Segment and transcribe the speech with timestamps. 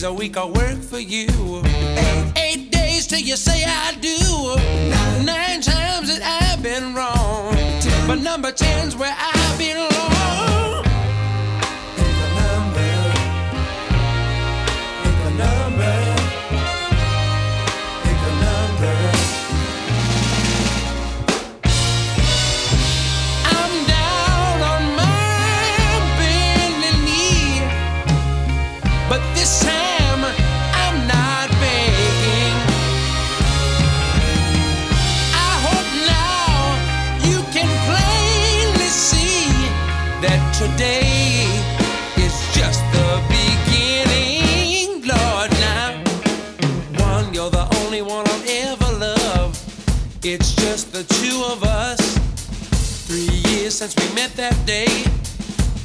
[0.00, 1.28] Days a week I work for you.
[1.64, 4.16] Eight, eight days till you say I do.
[5.24, 7.54] Nine times that I've been wrong.
[8.06, 9.39] But number ten's where I
[40.60, 41.48] today
[42.18, 45.50] is just the beginning, Lord.
[45.64, 46.04] Now,
[47.02, 49.56] one, you're the only one I'll ever love.
[50.22, 52.00] It's just the two of us.
[53.08, 54.92] Three years since we met that day.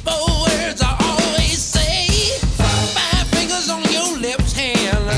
[0.04, 2.36] Four words I always say.
[2.60, 5.08] Five fingers on your left hand.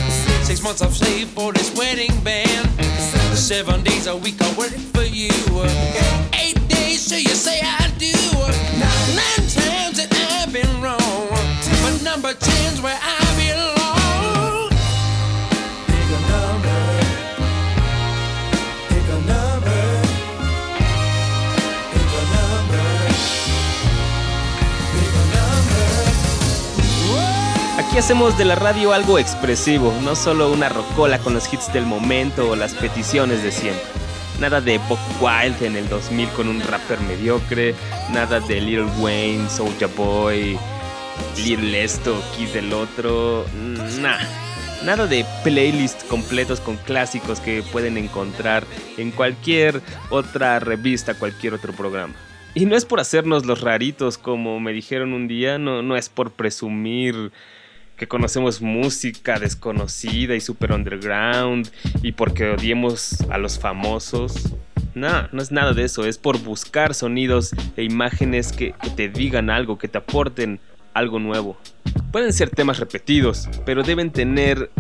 [0.47, 2.69] Six months I've saved for this wedding band.
[3.37, 6.08] Seven days a week I work for you.
[27.99, 32.51] Hacemos de la radio algo expresivo, no solo una rocola con los hits del momento
[32.51, 33.83] o las peticiones de siempre.
[34.39, 37.75] Nada de Bob Wild en el 2000 con un rapper mediocre,
[38.11, 40.57] nada de Lil Wayne, Soulja Boy,
[41.45, 43.47] Lil Esto, Kiss del otro,
[44.01, 44.19] nah.
[44.85, 48.65] Nada de playlists completos con clásicos que pueden encontrar
[48.97, 49.81] en cualquier
[50.11, 52.15] otra revista, cualquier otro programa.
[52.55, 56.09] Y no es por hacernos los raritos como me dijeron un día, no, no es
[56.09, 57.33] por presumir
[57.97, 61.69] que conocemos música desconocida y super underground
[62.03, 64.55] y porque odiemos a los famosos.
[64.95, 69.51] No, no es nada de eso, es por buscar sonidos e imágenes que te digan
[69.51, 70.61] algo, que te aporten
[70.95, 71.57] algo nuevo.
[72.13, 74.71] Pueden ser temas repetidos, pero deben tener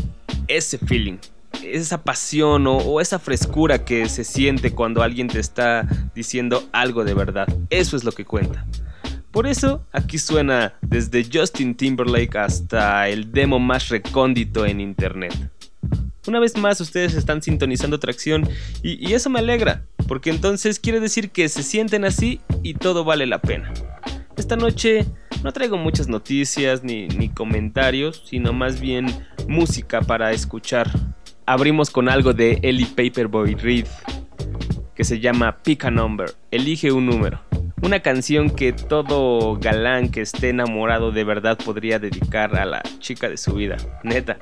[0.48, 1.18] ese feeling,
[1.62, 7.14] esa pasión o, esa frescura que se siente cuando alguien te está diciendo algo de
[7.14, 7.48] verdad.
[7.70, 8.66] Eso es lo que cuenta.
[9.30, 15.34] Por eso aquí suena desde Justin Timberlake hasta el demo más recóndito en internet.
[16.26, 18.48] Una vez más ustedes están sintonizando tracción
[18.82, 23.04] y, y, eso me alegra, porque entonces quiere decir que se sienten así y todo
[23.04, 23.72] vale la pena.
[24.38, 25.04] Esta noche
[25.42, 29.06] no traigo muchas noticias ni, ni comentarios, sino más bien
[29.48, 30.88] música para escuchar.
[31.44, 33.86] Abrimos con algo de Ellie Paperboy Reed,
[34.94, 37.40] que se llama Pick a Number, elige un número.
[37.82, 43.28] Una canción que todo galán que esté enamorado de verdad podría dedicar a la chica
[43.28, 44.36] de su vida, neta.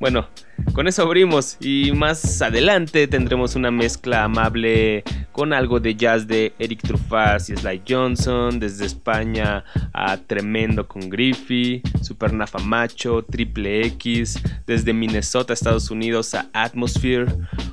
[0.00, 0.28] Bueno,
[0.74, 5.02] con eso abrimos y más adelante tendremos una mezcla amable
[5.32, 11.10] con algo de jazz de Eric Truffaz y Sly Johnson, desde España a Tremendo con
[11.10, 17.26] Griffey, Supernafa Macho, Triple X, desde Minnesota, Estados Unidos a Atmosphere,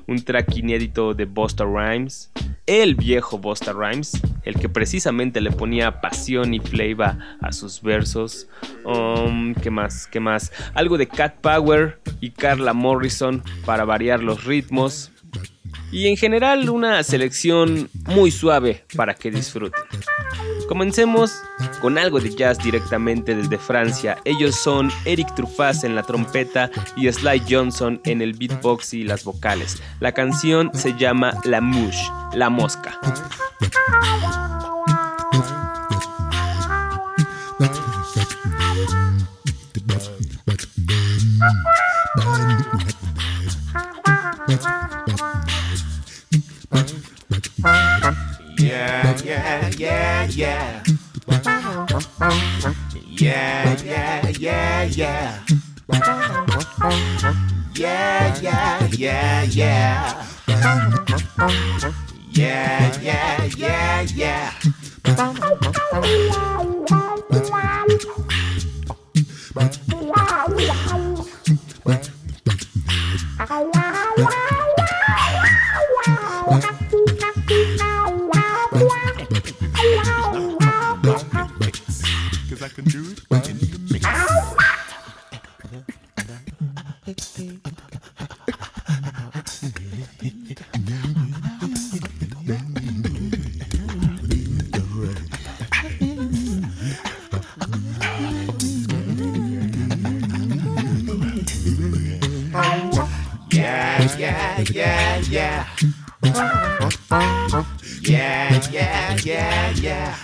[0.07, 2.31] un track inédito de Busta Rhymes,
[2.68, 8.48] el viejo Busta Rhymes, el que precisamente le ponía pasión y flavor a sus versos.
[8.84, 10.08] Um, ¿Qué más?
[10.08, 10.52] ¿Qué más?
[10.74, 15.12] Algo de Cat Power y Carla Morrison para variar los ritmos
[15.92, 19.84] y en general una selección muy suave para que disfruten.
[20.68, 21.32] Comencemos
[21.80, 24.18] con algo de jazz directamente desde Francia.
[24.26, 29.24] Ellos son Eric Truffaz en la trompeta y Sly Johnson en el beatbox y las
[29.24, 29.82] vocales.
[30.00, 33.00] La canción se llama La Mouche, la mosca.
[48.75, 50.83] Yeah, yeah, yeah, yeah.
[53.07, 55.39] Yeah, yeah, yeah, yeah.
[57.74, 60.25] Yeah, yeah, yeah, yeah.
[62.33, 64.51] Yeah, yeah, yeah, yeah.
[65.04, 65.24] Cause I
[82.75, 84.06] can do it in the mix.
[103.51, 105.66] Yeah, yeah, yeah, yeah.
[108.01, 110.16] Yeah, yeah, yeah,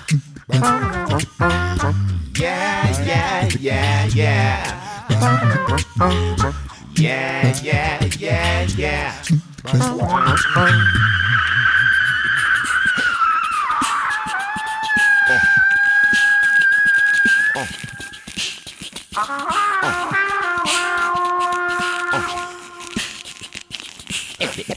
[0.49, 2.10] yeah.
[2.41, 4.65] Yeah, yeah, yeah, yeah.
[6.95, 9.13] Yeah, yeah, yeah, yeah.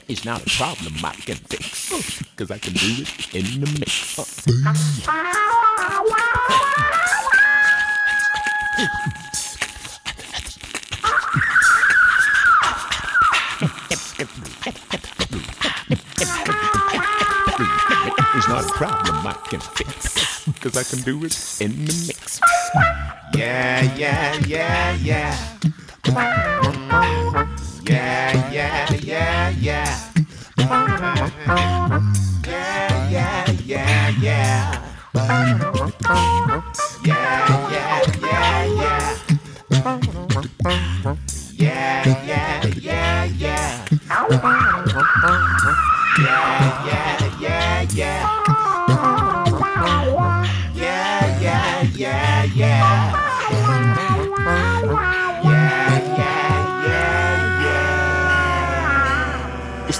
[0.07, 1.89] It's not a problem I can fix.
[2.37, 4.15] Cause I can do it in the mix.
[18.37, 20.45] It's not a problem I can fix.
[20.61, 22.41] Cause I can do it in the mix.
[23.35, 25.39] Yeah, yeah, yeah, yeah.
[27.85, 29.99] Yeah, yeah, yeah, yeah.
[32.45, 35.94] Yeah, yeah, yeah, yeah.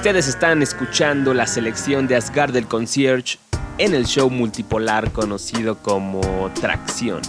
[0.05, 3.39] Ustedes están escuchando la selección de Asgard del Concierge
[3.79, 7.23] en el show multipolar conocido como Tracción.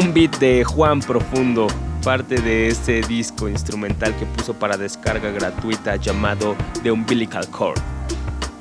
[0.00, 1.66] Un beat de Juan Profundo,
[2.02, 7.78] parte de este disco instrumental que puso para descarga gratuita llamado The Umbilical Cord.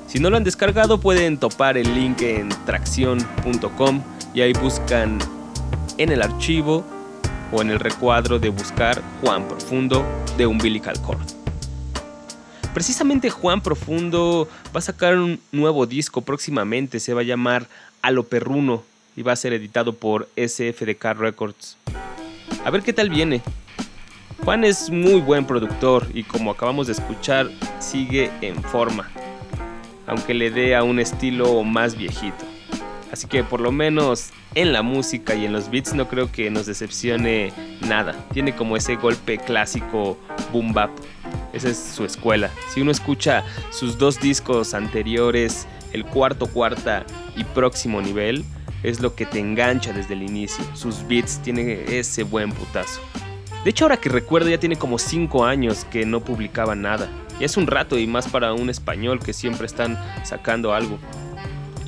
[0.05, 4.03] Si no lo han descargado pueden topar el link en tracción.com
[4.33, 5.17] y ahí buscan
[5.97, 6.83] en el archivo
[7.53, 10.03] o en el recuadro de buscar Juan Profundo
[10.37, 11.25] de Umbilical Cord.
[12.73, 17.65] Precisamente Juan Profundo va a sacar un nuevo disco próximamente, se va a llamar
[18.01, 18.83] A lo Perruno
[19.19, 21.75] y va a ser editado por SFDK Records.
[22.63, 23.41] A ver qué tal viene.
[24.45, 27.49] Juan es muy buen productor y como acabamos de escuchar,
[27.79, 29.09] sigue en forma,
[30.07, 32.45] aunque le dé a un estilo más viejito.
[33.11, 36.49] Así que por lo menos en la música y en los beats no creo que
[36.49, 38.15] nos decepcione nada.
[38.31, 40.17] Tiene como ese golpe clásico
[40.53, 40.91] boom bap.
[41.51, 42.49] Esa es su escuela.
[42.73, 48.45] Si uno escucha sus dos discos anteriores, el cuarto, cuarta y próximo nivel,
[48.83, 50.63] es lo que te engancha desde el inicio.
[50.73, 53.01] Sus beats tienen ese buen putazo.
[53.63, 57.09] De hecho, ahora que recuerdo, ya tiene como 5 años que no publicaba nada.
[57.39, 60.97] Y es un rato y más para un español que siempre están sacando algo.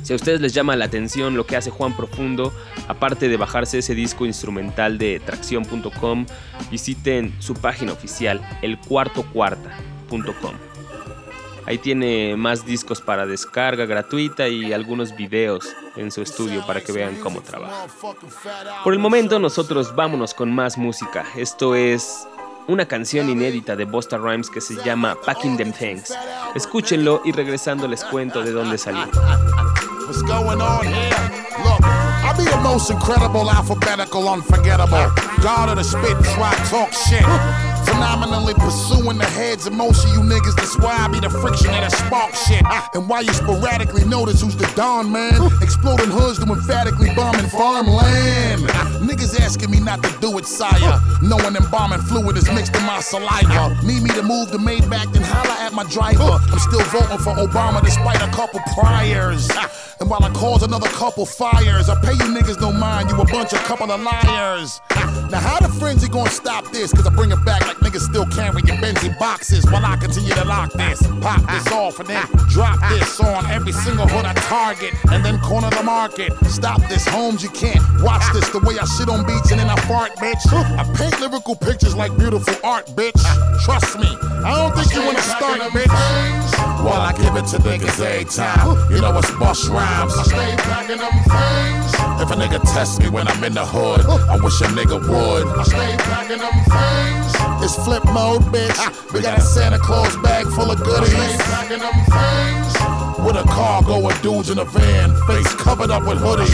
[0.02, 2.52] Si a ustedes les llama la atención lo que hace Juan Profundo,
[2.88, 6.26] aparte de bajarse ese disco instrumental de tracción.com,
[6.70, 10.71] visiten su página oficial, elcuartocuarta.com.
[11.66, 16.92] Ahí tiene más discos para descarga gratuita y algunos videos en su estudio para que
[16.92, 17.86] vean cómo trabaja.
[18.82, 21.24] Por el momento nosotros vámonos con más música.
[21.36, 22.26] Esto es
[22.68, 26.14] una canción inédita de Busta Rhymes que se llama Packing Them Things.
[26.54, 29.08] Escúchenlo y regresando les cuento de dónde salió.
[32.32, 35.10] I be the most incredible, alphabetical, unforgettable.
[35.42, 37.71] God of the spit, try talk shit.
[37.84, 40.56] Phenomenally pursuing the heads of most of you niggas.
[40.56, 42.62] That's why I be the friction and that spark shit.
[42.64, 42.88] Ah.
[42.94, 45.40] And why you sporadically notice who's the Don man.
[45.60, 48.64] Exploding hoods to emphatically bombing farmland.
[48.68, 48.98] Ah.
[49.00, 51.00] Niggas asking me not to do it, sire.
[51.22, 53.72] Knowing embalming fluid is mixed in my saliva.
[53.72, 53.80] Ah.
[53.84, 56.38] Need me to move the Maybach, then holla at my driver.
[56.52, 59.48] I'm still voting for Obama despite a couple priors.
[60.00, 63.24] And while I cause another couple fires, I pay you niggas no mind, you a
[63.24, 64.80] bunch of couple of liars.
[65.30, 66.92] Now, how the frenzy gonna stop this?
[66.92, 70.72] Cause I bring it back niggas still carrying Benzie boxes while I continue to lock
[70.72, 71.02] this.
[71.20, 75.38] Pop this off and then drop this on every single hood I target and then
[75.40, 76.32] corner the market.
[76.46, 79.68] Stop this, Holmes, you can't watch this the way I shit on beats and then
[79.68, 80.42] I fart, bitch.
[80.52, 83.20] I paint lyrical pictures like beautiful art, bitch.
[83.64, 84.08] Trust me,
[84.44, 86.71] I don't think you wanna start, bitch.
[86.82, 88.90] While I give it to niggas every time.
[88.90, 90.14] You know it's bust rhymes.
[90.18, 91.92] I stay packing them things.
[92.22, 95.46] If a nigga test me when I'm in the hood, I wish a nigga would.
[95.46, 97.62] I stay packing them things.
[97.64, 98.74] It's flip mode, bitch.
[98.78, 98.90] Ah.
[99.14, 101.14] We got a Santa Claus bag full of goodies.
[101.14, 102.71] I stay packing them things.
[103.18, 106.52] With a cargo of dudes in a van, face covered up with hoodies.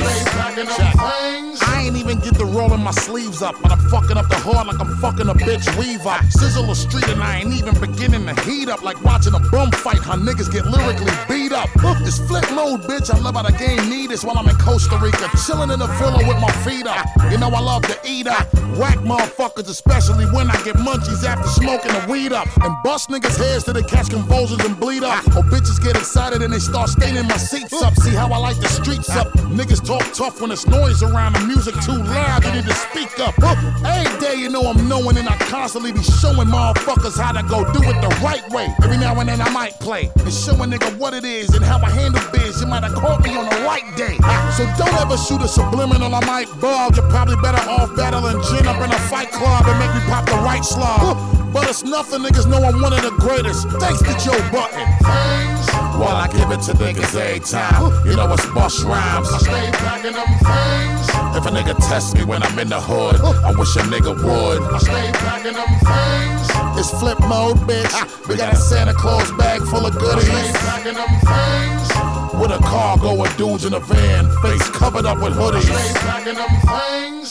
[1.62, 4.66] I ain't even get to rolling my sleeves up, but I'm fucking up the hood
[4.66, 6.18] like I'm fucking a bitch weaver.
[6.30, 9.70] Sizzle a street and I ain't even beginning to heat up like watching a bum
[9.70, 9.98] fight.
[9.98, 11.68] How niggas get lyrically beat up.
[12.04, 13.12] It's flip mode, bitch.
[13.14, 15.86] I love how the game need this while I'm in Costa Rica, chilling in a
[15.98, 17.06] villa with my feet up.
[17.30, 21.48] You know I love to eat up, whack motherfuckers, especially when I get munchies after
[21.48, 25.24] smoking the weed up, and bust niggas' heads till they catch convulsions and bleed up.
[25.28, 27.94] Or bitches get excited and they start staining my seats up.
[27.96, 29.28] See how I like the streets up.
[29.52, 32.42] Niggas talk tough when it's noise around, the music too loud.
[32.42, 33.36] You need to speak up.
[33.84, 37.70] Every day you know I'm knowing and I constantly be showing motherfuckers how to go
[37.76, 38.72] do it the right way.
[38.82, 41.62] Every now and then I might play and show a nigga what it is and
[41.62, 42.62] how I handle biz.
[42.62, 44.16] You might have caught me on the right day.
[44.56, 46.96] So don't ever shoot a subliminal, I might bug.
[46.96, 50.24] You're probably better off battling gin up in a fight club and make me pop
[50.24, 51.52] the right slug.
[51.52, 53.68] But it's nothing, niggas know I'm one of the greatest.
[53.80, 55.57] Thanks to Joe Button.
[55.98, 58.06] While I give it to niggas every time.
[58.06, 59.28] You know it's bust rhymes.
[59.32, 61.04] I stay packing them things.
[61.36, 64.62] If a nigga test me when I'm in the hood, I wish a nigga would.
[64.62, 66.78] I stay packing them things.
[66.78, 68.28] It's flip mode, bitch.
[68.28, 70.28] We got a Santa Claus bag full of goodies.
[70.28, 72.40] I stay packing them things.
[72.40, 75.68] With a cargo of dudes in a van, face covered up with hoodies.
[75.68, 77.28] I stay packing them things.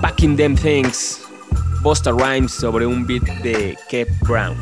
[0.00, 1.26] Packing Them Things.
[1.82, 4.56] Busta Rhymes sobre un beat de Kev Brown.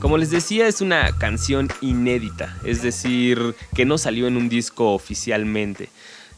[0.00, 4.92] Como les decía, es una canción inédita, es decir, que no salió en un disco
[4.92, 5.88] oficialmente.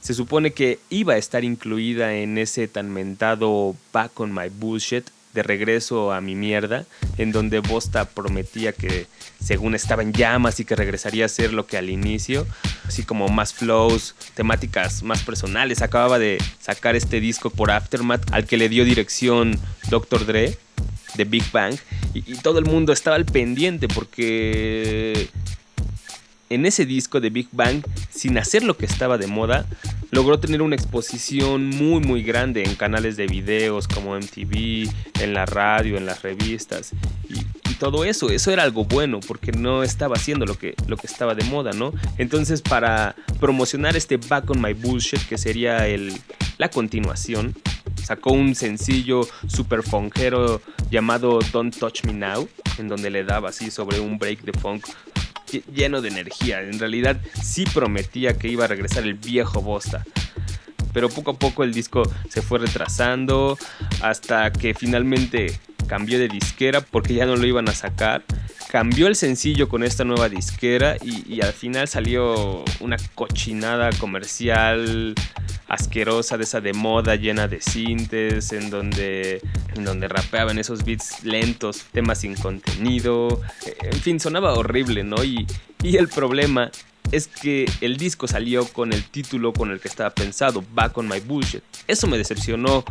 [0.00, 5.10] Se supone que iba a estar incluida en ese tan mentado Back on My Bullshit,
[5.34, 6.86] de regreso a mi mierda,
[7.18, 9.06] en donde Bosta prometía que
[9.42, 12.46] según estaba en llamas y que regresaría a ser lo que al inicio,
[12.86, 15.82] así como más flows, temáticas más personales.
[15.82, 19.58] Acababa de sacar este disco por Aftermath al que le dio dirección
[19.90, 20.26] Dr.
[20.26, 20.58] Dre
[21.14, 21.76] de Big Bang
[22.26, 25.28] y, y todo el mundo estaba al pendiente porque
[26.50, 29.66] en ese disco de Big Bang, sin hacer lo que estaba de moda,
[30.10, 34.88] logró tener una exposición muy muy grande en canales de videos como MTV,
[35.20, 36.92] en la radio, en las revistas
[37.28, 37.46] y,
[37.78, 41.36] todo eso, eso era algo bueno porque no estaba haciendo lo que, lo que estaba
[41.36, 41.92] de moda, ¿no?
[42.16, 46.12] Entonces para promocionar este Back on My Bullshit que sería el,
[46.56, 47.54] la continuación,
[48.04, 53.70] sacó un sencillo super funkero llamado Don't Touch Me Now, en donde le daba así
[53.70, 54.86] sobre un break de funk
[55.72, 56.60] lleno de energía.
[56.60, 60.04] En realidad sí prometía que iba a regresar el viejo Bosta.
[60.92, 63.58] Pero poco a poco el disco se fue retrasando
[64.00, 68.24] hasta que finalmente cambió de disquera porque ya no lo iban a sacar.
[68.70, 75.14] Cambió el sencillo con esta nueva disquera y, y al final salió una cochinada comercial
[75.68, 79.40] asquerosa de esa de moda llena de sintes, en donde,
[79.74, 83.40] en donde rapeaban esos beats lentos, temas sin contenido,
[83.82, 85.22] en fin, sonaba horrible, ¿no?
[85.22, 85.46] Y,
[85.82, 86.70] y el problema
[87.12, 91.08] es que el disco salió con el título con el que estaba pensado, Back on
[91.08, 91.62] My Bullshit.
[91.86, 92.84] Eso me decepcionó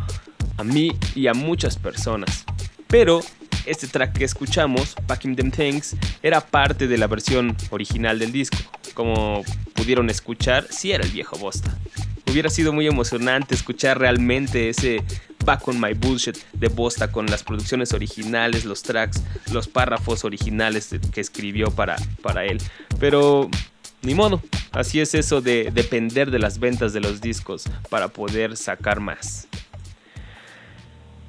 [0.56, 2.44] a mí y a muchas personas.
[2.88, 3.20] Pero
[3.64, 8.58] este track que escuchamos, Packing Them Things, era parte de la versión original del disco.
[8.94, 11.78] Como pudieron escuchar, sí era el viejo Bosta
[12.30, 15.02] hubiera sido muy emocionante escuchar realmente ese
[15.44, 20.94] Back on My Bullshit de Bosta con las producciones originales, los tracks, los párrafos originales
[21.12, 22.58] que escribió para, para él.
[23.00, 23.48] Pero
[24.02, 24.42] ni modo,
[24.72, 29.48] así es eso de depender de las ventas de los discos para poder sacar más.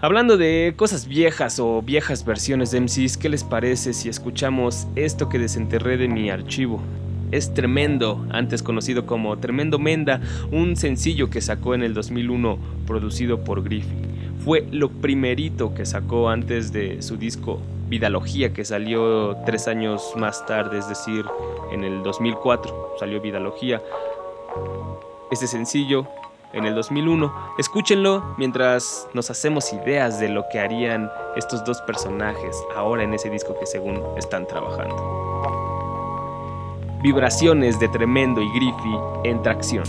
[0.01, 5.27] Hablando de cosas viejas o viejas versiones de MCs, ¿qué les parece si escuchamos esto
[5.27, 6.81] que desenterré de mi archivo?
[7.31, 13.43] es Tremendo, antes conocido como Tremendo Menda, un sencillo que sacó en el 2001 producido
[13.43, 14.07] por Griffith.
[14.43, 20.45] Fue lo primerito que sacó antes de su disco Vidalogía que salió tres años más
[20.45, 21.25] tarde, es decir,
[21.71, 23.81] en el 2004 salió Vidalogía.
[25.31, 26.07] Este sencillo
[26.53, 27.33] en el 2001.
[27.57, 33.29] Escúchenlo mientras nos hacemos ideas de lo que harían estos dos personajes ahora en ese
[33.29, 35.19] disco que según están trabajando.
[37.01, 39.85] Vibraciones de Tremendo y Griffy en tracción.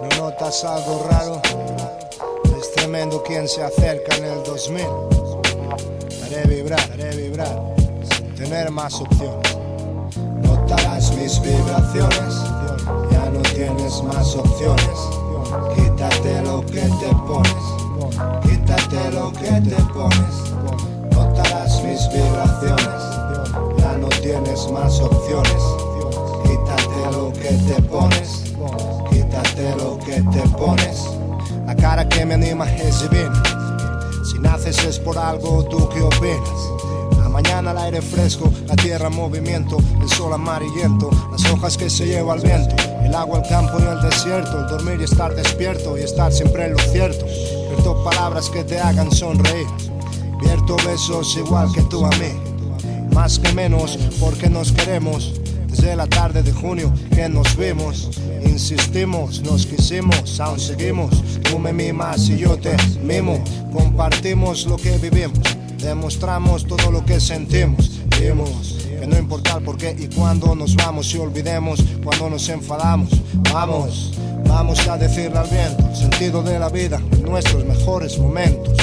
[0.00, 1.61] ¿No notas algo raro?
[3.02, 4.86] Es tremendo quien se acerca en el 2000.
[6.24, 7.74] Haré vibrar, haré vibrar,
[8.14, 9.56] sin tener más opciones.
[10.40, 12.34] Notarás mis vibraciones,
[13.10, 14.98] ya no tienes más opciones
[15.74, 17.64] Quítate lo que te pones,
[18.44, 20.34] quítate lo que te pones.
[21.10, 23.02] Notarás mis vibraciones,
[23.78, 25.62] ya no tienes más opciones.
[26.44, 28.44] Quítate lo que te pones,
[29.10, 31.21] quítate lo que te pones.
[31.82, 33.42] Cara que me anima es divina.
[34.24, 37.18] Si naces es por algo, ¿tú qué opinas?
[37.18, 41.90] La mañana el aire fresco, la tierra en movimiento, el sol amarillento, las hojas que
[41.90, 45.34] se lleva el viento el agua, el campo y el desierto, el dormir y estar
[45.34, 47.26] despierto y estar siempre en lo cierto.
[47.68, 49.66] Vierto palabras que te hagan sonreír,
[50.40, 52.32] vierto besos igual que tú a mí.
[53.12, 55.41] Más que menos porque nos queremos.
[55.72, 58.10] Desde la tarde de junio que nos vimos,
[58.44, 61.22] insistimos, nos quisimos, aún seguimos.
[61.50, 63.42] Tú me mimas y yo te mimo.
[63.72, 65.40] Compartimos lo que vivimos,
[65.78, 67.90] demostramos todo lo que sentimos.
[68.20, 72.50] Vimos que no importa el por qué y cuando nos vamos y olvidemos cuando nos
[72.50, 73.08] enfadamos.
[73.50, 74.12] Vamos,
[74.46, 78.76] vamos a decirle al viento sentido de la vida nuestros mejores momentos.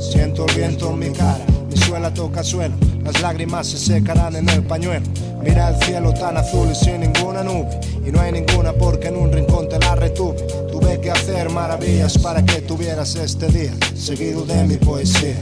[0.00, 4.48] Siento el viento en mi cara, mi suela toca suelo, las lágrimas se secarán en
[4.48, 5.04] el pañuelo.
[5.42, 7.68] Mira el cielo tan azul y sin ninguna nube,
[8.06, 10.36] y no hay ninguna porque en un rincón te la retuve.
[10.70, 15.36] Tuve que hacer maravillas para que tuvieras este día, seguido de mi poesía.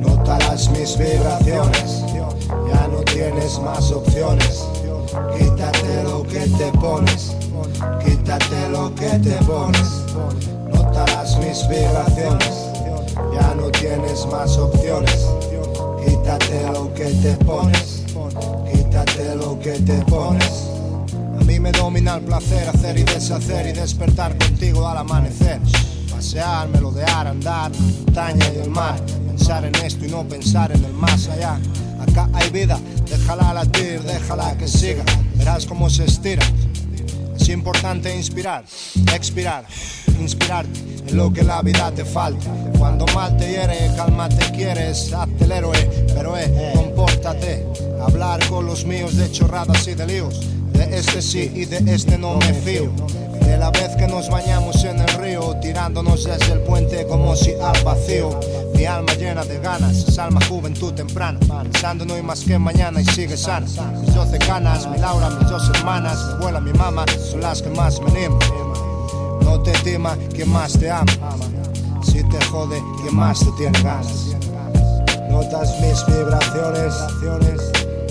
[0.00, 2.04] Notarás mis vibraciones
[2.72, 4.66] ya no tienes más opciones.
[5.36, 7.32] Quítate lo que te pones,
[8.04, 9.88] quítate lo que te pones.
[10.72, 12.68] Notarás mis vibraciones,
[13.32, 15.26] ya no tienes más opciones.
[16.04, 17.99] Quítate lo que te pones,
[18.70, 20.68] quítate lo que te pones.
[21.38, 25.60] A mí me domina el placer hacer y deshacer y despertar contigo al amanecer.
[26.10, 29.00] Pasear, melodear, andar, montaña y el mar.
[29.26, 31.58] Pensar en esto y no pensar en el más allá.
[32.00, 32.78] Acá hay vida,
[33.08, 35.04] déjala latir, déjala que siga,
[35.34, 36.44] verás cómo se estira.
[37.38, 38.64] Es importante inspirar,
[39.14, 39.64] expirar,
[40.18, 42.50] inspirarte en lo que la vida te falta.
[42.78, 47.66] Cuando mal te hiere, cálmate quieres, hazte el héroe, pero eh, compórtate.
[48.02, 50.40] Hablar con los míos de chorradas y de líos,
[50.72, 52.90] de este sí y de este no me fío
[53.40, 57.52] De la vez que nos bañamos en el río, tirándonos desde el puente como si
[57.52, 58.38] al vacío.
[58.74, 61.38] Mi alma llena de ganas, salma juventud temprana.
[61.64, 63.66] Pensando no hay más que mañana y sigue sana.
[64.00, 67.68] Mis doce canas, mi Laura, mis dos hermanas, mi abuela, mi mamá, son las que
[67.70, 68.38] más me animan.
[69.42, 71.12] No te estima quien más te ama.
[72.02, 74.36] Si te jode, quien más te tiene ganas.
[75.30, 76.94] Notas mis vibraciones,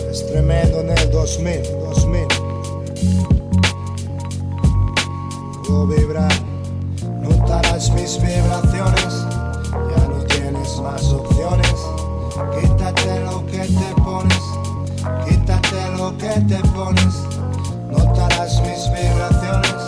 [0.09, 2.27] es tremendo en el 2000, 2000.
[5.67, 6.31] Puedo vibrar,
[7.21, 9.25] notarás mis vibraciones,
[9.71, 11.75] ya no tienes más opciones.
[12.59, 14.43] Quítate lo que te pones,
[15.27, 17.13] quítate lo que te pones,
[17.91, 19.81] notarás mis vibraciones,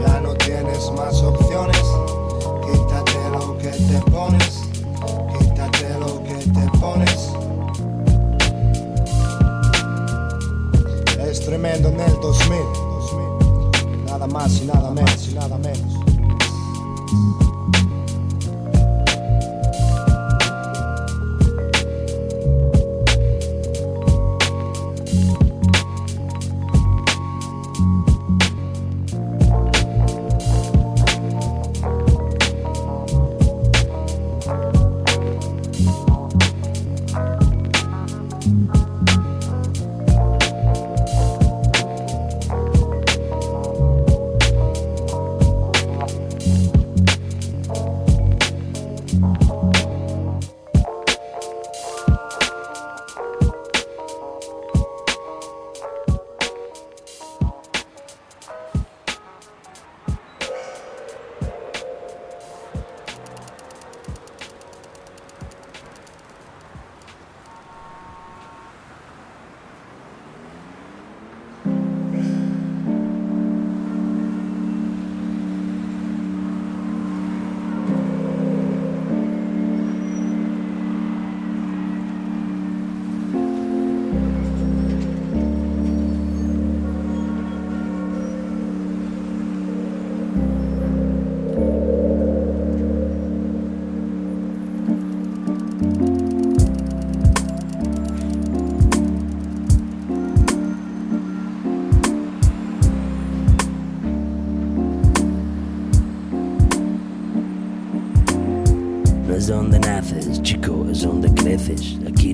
[0.00, 1.82] ya no tienes más opciones.
[2.64, 4.62] Quítate lo que te pones,
[5.38, 7.31] quítate lo que te pones.
[11.52, 14.04] Tremendo en el 2000, 2000.
[14.06, 17.41] nada más y nada menos y nada menos.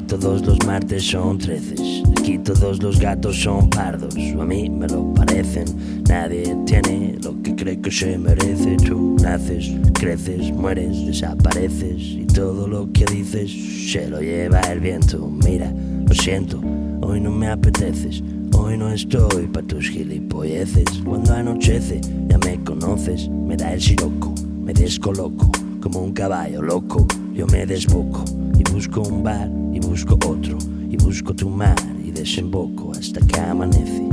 [0.09, 2.03] Todos los martes son treces.
[2.19, 5.67] Aquí todos los gatos son pardos, o a mí me lo parecen.
[6.09, 8.77] Nadie tiene lo que cree que se merece.
[8.79, 12.01] Tú naces, creces, mueres, desapareces.
[12.01, 13.51] Y todo lo que dices
[13.93, 15.29] se lo lleva el viento.
[15.29, 15.71] Mira,
[16.07, 16.59] lo siento,
[17.03, 18.23] hoy no me apeteces.
[18.55, 21.03] Hoy no estoy pa' tus gilipolleces.
[21.05, 23.29] Cuando anochece, ya me conoces.
[23.29, 25.51] Me da el siroco, me descoloco.
[25.83, 28.25] Como un caballo loco, yo me desboco.
[28.59, 30.59] Y busco un bar, y busco otro.
[30.91, 34.09] Y busco tu mar, y desemboco hasta que amanece.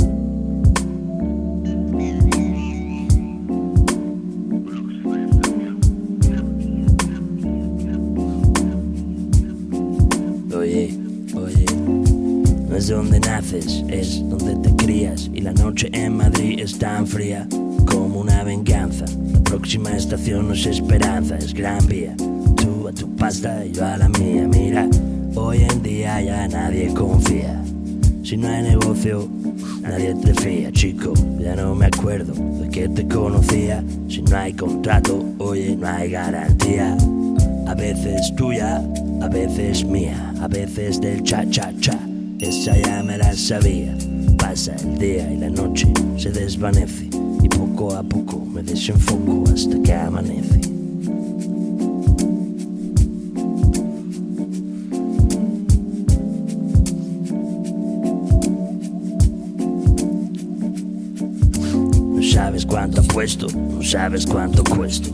[10.55, 10.99] Oye,
[11.35, 11.65] oye.
[12.69, 15.31] No es donde naces, es donde te crías.
[15.33, 17.47] Y la noche en Madrid es tan fría
[17.85, 19.05] como una venganza.
[19.33, 22.15] La próxima estación no es esperanza, es gran vía.
[22.55, 24.47] Tú a tu pasta y yo a la mía.
[24.47, 24.89] Mira,
[25.35, 27.61] hoy en día ya nadie confía.
[28.23, 29.27] Si no hay negocio,
[29.81, 31.13] nadie te fía, chico.
[31.39, 33.83] Ya no me acuerdo de que te conocía.
[34.09, 36.97] Si no hay contrato, oye, no hay garantía.
[37.67, 38.81] A veces tuya,
[39.21, 41.99] a veces mía, a veces del cha-cha-cha.
[42.39, 43.95] Esa ya me la sabía.
[44.37, 47.09] Pasa el día y la noche se desvanece.
[47.43, 50.74] Y poco a poco me desenfoco hasta que amanece.
[62.35, 65.09] Sabes cuánto apuesto, no sabes cuánto cuesto.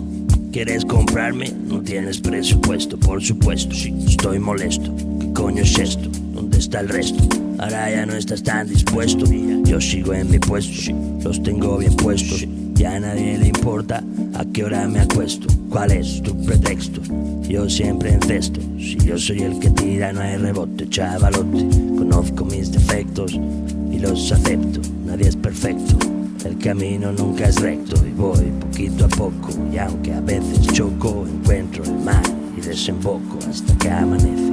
[0.51, 1.53] ¿Quieres comprarme?
[1.67, 3.75] No tienes presupuesto, por supuesto.
[3.75, 4.91] Sí, estoy molesto.
[5.19, 6.09] ¿Qué coño es esto?
[6.33, 7.23] ¿Dónde está el resto?
[7.59, 9.25] Ahora ya no estás tan dispuesto.
[9.65, 12.43] Yo sigo en mi puesto, sí, los tengo bien puestos.
[12.73, 14.03] Ya a nadie le importa
[14.33, 15.45] a qué hora me acuesto.
[15.69, 17.01] ¿Cuál es tu pretexto?
[17.47, 18.59] Yo siempre encesto.
[18.79, 21.67] Si yo soy el que tira, no hay rebote, chavalote.
[21.99, 23.33] Conozco mis defectos
[23.91, 24.81] y los acepto.
[25.05, 26.20] Nadie es perfecto.
[26.43, 29.49] El camino nunca es recto y voy poquito a poco.
[29.71, 32.23] Y aunque a veces choco, encuentro el mar
[32.57, 34.51] y desemboco hasta que amanece.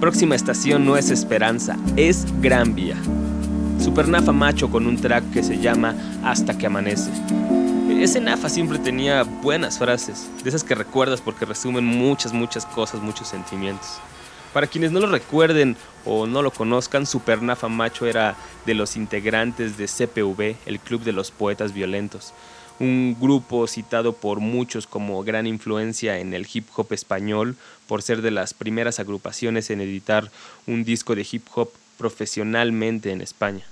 [0.00, 2.96] Próxima estación no es Esperanza, es Gran Vía.
[3.78, 7.10] Super Nafa Macho con un track que se llama Hasta que amanece.
[7.90, 13.02] Ese Nafa siempre tenía buenas frases, de esas que recuerdas porque resumen muchas, muchas cosas,
[13.02, 13.98] muchos sentimientos.
[14.54, 18.36] Para quienes no lo recuerden o no lo conozcan, Super Nafa Macho era
[18.66, 22.32] de los integrantes de CPV, el Club de los Poetas Violentos,
[22.78, 27.56] un grupo citado por muchos como gran influencia en el hip hop español
[27.88, 30.30] por ser de las primeras agrupaciones en editar
[30.68, 33.64] un disco de hip hop profesionalmente en España.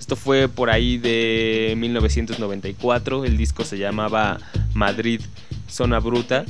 [0.00, 4.38] Esto fue por ahí de 1994, el disco se llamaba
[4.74, 5.20] Madrid
[5.68, 6.44] Zona Bruta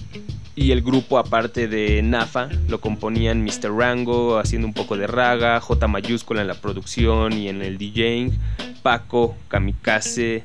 [0.55, 3.70] y el grupo aparte de Nafa lo componían Mr.
[3.76, 8.33] Rango haciendo un poco de raga, J mayúscula en la producción y en el DJing,
[8.83, 10.44] Paco, Kamikaze,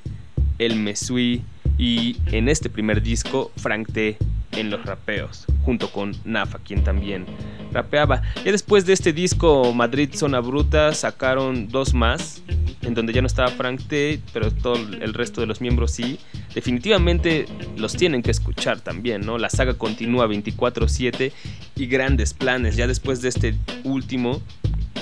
[0.57, 1.43] El Mesui
[1.77, 4.17] y en este primer disco Frank T
[4.53, 7.25] en los rapeos, junto con Nafa, quien también
[7.71, 8.21] rapeaba.
[8.45, 12.43] Y después de este disco Madrid Zona Bruta sacaron dos más,
[12.81, 16.19] en donde ya no estaba Frank T, pero todo el resto de los miembros sí.
[16.53, 17.45] Definitivamente
[17.77, 19.37] los tienen que escuchar también, ¿no?
[19.37, 21.31] La saga continúa 24/7
[21.75, 22.75] y grandes planes.
[22.75, 24.41] Ya después de este último,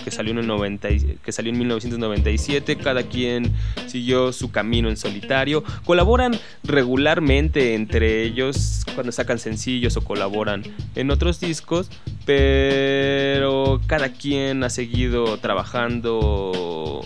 [0.03, 0.89] que salió, en el 90,
[1.23, 2.77] que salió en 1997.
[2.77, 3.53] Cada quien
[3.87, 5.63] siguió su camino en solitario.
[5.85, 10.63] Colaboran regularmente entre ellos cuando sacan sencillos o colaboran
[10.95, 11.89] en otros discos,
[12.25, 17.05] pero cada quien ha seguido trabajando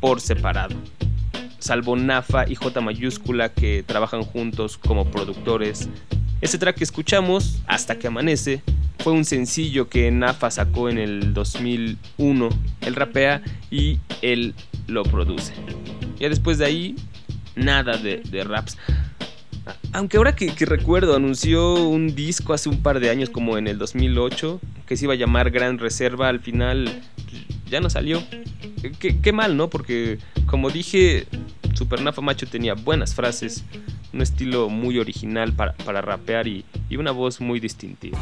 [0.00, 0.76] por separado.
[1.58, 5.88] Salvo Nafa y J mayúscula que trabajan juntos como productores.
[6.44, 8.60] Ese track que escuchamos, Hasta que amanece,
[8.98, 12.48] fue un sencillo que Nafa sacó en el 2001.
[12.82, 14.54] Él rapea y él
[14.86, 15.54] lo produce.
[16.20, 16.96] Ya después de ahí,
[17.56, 18.76] nada de, raps.
[19.94, 23.78] Aunque ahora que, recuerdo, anunció un disco hace un par de años, como en el
[23.78, 27.00] 2008, que se iba a llamar Gran Reserva, al final
[27.70, 28.22] ya no salió.
[28.98, 29.70] Qué, mal, ¿no?
[29.70, 31.26] Porque, como dije,
[31.74, 33.64] Super Nafa Macho tenía buenas frases,
[34.12, 36.64] un estilo muy original para, rapear y
[36.96, 38.18] una voz muy distintiva.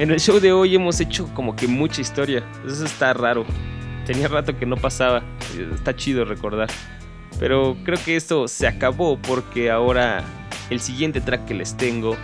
[0.00, 2.42] En el show de hoy hemos hecho como que mucha historia.
[2.66, 3.44] Eso está raro.
[4.06, 5.22] Tenía rato que no pasaba.
[5.74, 6.70] Está chido recordar.
[7.38, 10.24] Pero creo que esto se acabó porque ahora
[10.70, 12.16] el siguiente track que les tengo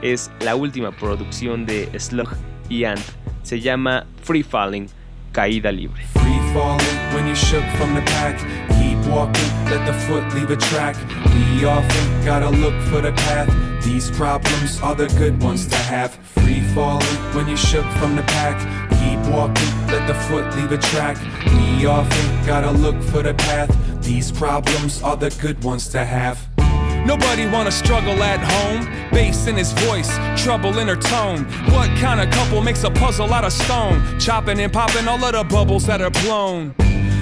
[0.00, 2.28] es la última producción de Slug
[2.68, 3.02] y Ant.
[3.42, 4.86] Se llama Free Falling,
[5.32, 6.04] Caída Libre.
[6.12, 8.38] Free falling when you shook from the pack.
[8.78, 10.94] Keep walking, let the foot leave a track.
[11.34, 13.50] We often gotta look for the path.
[13.84, 16.14] These problems are the good ones to have.
[16.14, 18.56] Free falling when you shook from the pack.
[19.00, 21.16] Keep walking, let the foot leave a track.
[21.58, 23.70] We often gotta look for the path.
[24.04, 26.53] These problems are the good ones to have.
[27.04, 28.88] Nobody wanna struggle at home.
[29.10, 31.44] Bass in his voice, trouble in her tone.
[31.70, 34.18] What kind of couple makes a puzzle out of stone?
[34.18, 36.74] Chopping and popping all of the bubbles that are blown.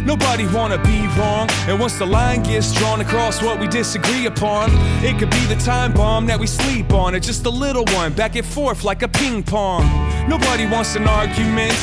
[0.04, 1.48] Nobody wanna be wrong.
[1.68, 4.70] And once the line gets drawn across what we disagree upon,
[5.04, 8.12] it could be the time bomb that we sleep on, or just a little one
[8.12, 9.84] back and forth like a ping pong.
[10.28, 11.76] Nobody wants an argument.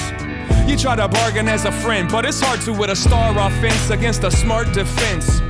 [0.69, 3.89] You try to bargain as a friend, but it's hard to with a star offense
[3.89, 5.41] against a smart defense.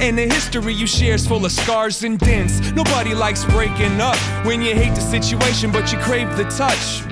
[0.00, 2.72] And the history you share is full of scars and dents.
[2.72, 7.02] Nobody likes breaking up when you hate the situation, but you crave the touch.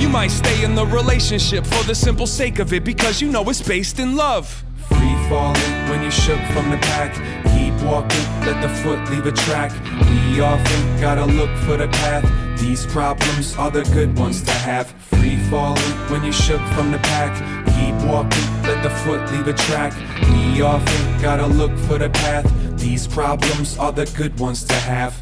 [0.00, 3.48] You might stay in the relationship for the simple sake of it because you know
[3.48, 4.64] it's based in love.
[4.88, 7.14] Free falling when you shook from the pack.
[7.54, 9.72] Keep walking, let the foot leave a track.
[10.30, 12.24] We often gotta look for the path.
[12.60, 14.90] These problems are the good ones to have.
[15.10, 17.71] Free falling when you shook from the pack.
[18.06, 19.92] Walking, let the foot leave a track.
[20.30, 22.46] We often gotta look for the path.
[22.78, 25.14] These problems are the good ones to have.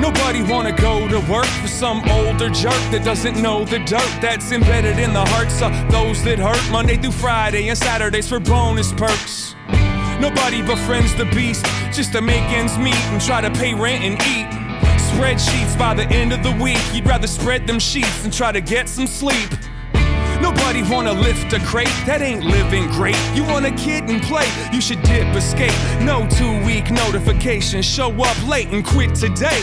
[0.00, 4.52] Nobody wanna go to work for some older jerk that doesn't know the dirt that's
[4.52, 8.92] embedded in the hearts of those that hurt Monday through Friday and Saturdays for bonus
[8.92, 9.54] perks.
[10.20, 14.14] Nobody befriends the beast just to make ends meet and try to pay rent and
[14.22, 14.48] eat.
[15.10, 18.60] Spreadsheets by the end of the week, you'd rather spread them sheets and try to
[18.60, 19.50] get some sleep.
[20.40, 23.16] Nobody wanna lift a crate, that ain't living great.
[23.34, 25.74] You wanna kid and play, you should dip escape.
[26.00, 29.60] No two week notification, show up late and quit today.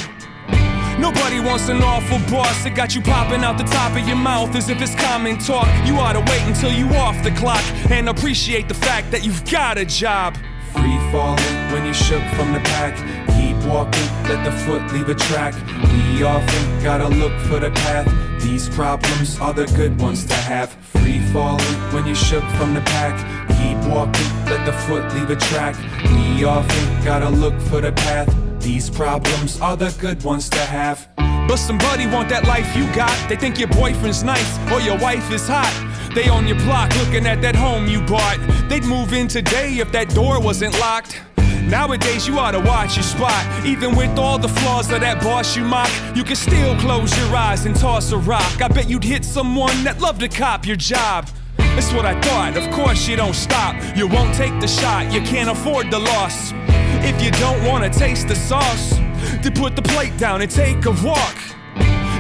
[1.00, 4.56] Nobody wants an awful boss that got you popping out the top of your mouth
[4.56, 5.68] as if it's common talk.
[5.86, 9.78] You oughta wait until you off the clock and appreciate the fact that you've got
[9.78, 10.36] a job.
[10.74, 13.37] Free falling when you shook from the pack.
[13.58, 15.54] Keep walking, let the foot leave a track.
[15.92, 18.08] We often gotta look for the path.
[18.42, 20.74] These problems are the good ones to have.
[20.74, 23.16] Free falling when you shook from the pack.
[23.58, 25.76] Keep walking, let the foot leave a track.
[26.12, 28.34] We often gotta look for the path.
[28.62, 31.08] These problems are the good ones to have.
[31.16, 33.16] But somebody want that life you got.
[33.30, 35.74] They think your boyfriend's nice or your wife is hot.
[36.14, 38.38] They on your block looking at that home you bought.
[38.70, 41.22] They'd move in today if that door wasn't locked.
[41.70, 43.66] Nowadays, you ought to watch your spot.
[43.66, 47.36] Even with all the flaws of that boss you mock, you can still close your
[47.36, 48.62] eyes and toss a rock.
[48.62, 51.28] I bet you'd hit someone that loved to cop your job.
[51.58, 52.56] That's what I thought.
[52.56, 53.76] Of course, you don't stop.
[53.98, 55.12] You won't take the shot.
[55.12, 56.54] You can't afford the loss.
[57.04, 58.92] If you don't want to taste the sauce,
[59.44, 61.38] then put the plate down and take a walk.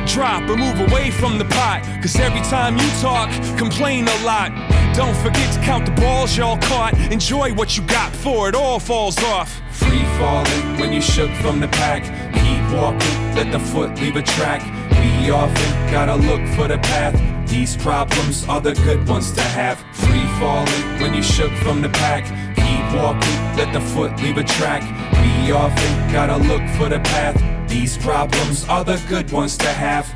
[0.08, 1.84] Drop or move away from the pot.
[2.02, 4.52] Cause every time you talk, complain a lot.
[4.98, 6.98] Don't forget to count the balls y'all caught.
[7.12, 9.62] Enjoy what you got before it all falls off.
[9.70, 12.02] Free falling when you shook from the pack.
[12.34, 14.64] Keep walking, let the foot leave a track.
[14.90, 17.14] We often gotta look for the path.
[17.48, 19.78] These problems are the good ones to have.
[19.94, 22.26] Free falling when you shook from the pack.
[22.56, 24.82] Keep walking, let the foot leave a track.
[25.22, 27.38] We often gotta look for the path.
[27.70, 30.12] These problems are the good ones to have.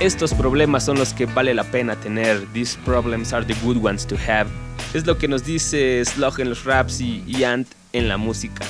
[0.00, 2.46] Estos problemas son los que vale la pena tener.
[2.54, 4.48] These problems are the good ones to have.
[4.94, 8.64] Es lo que nos dice Slug en los raps y, y Ant en la música.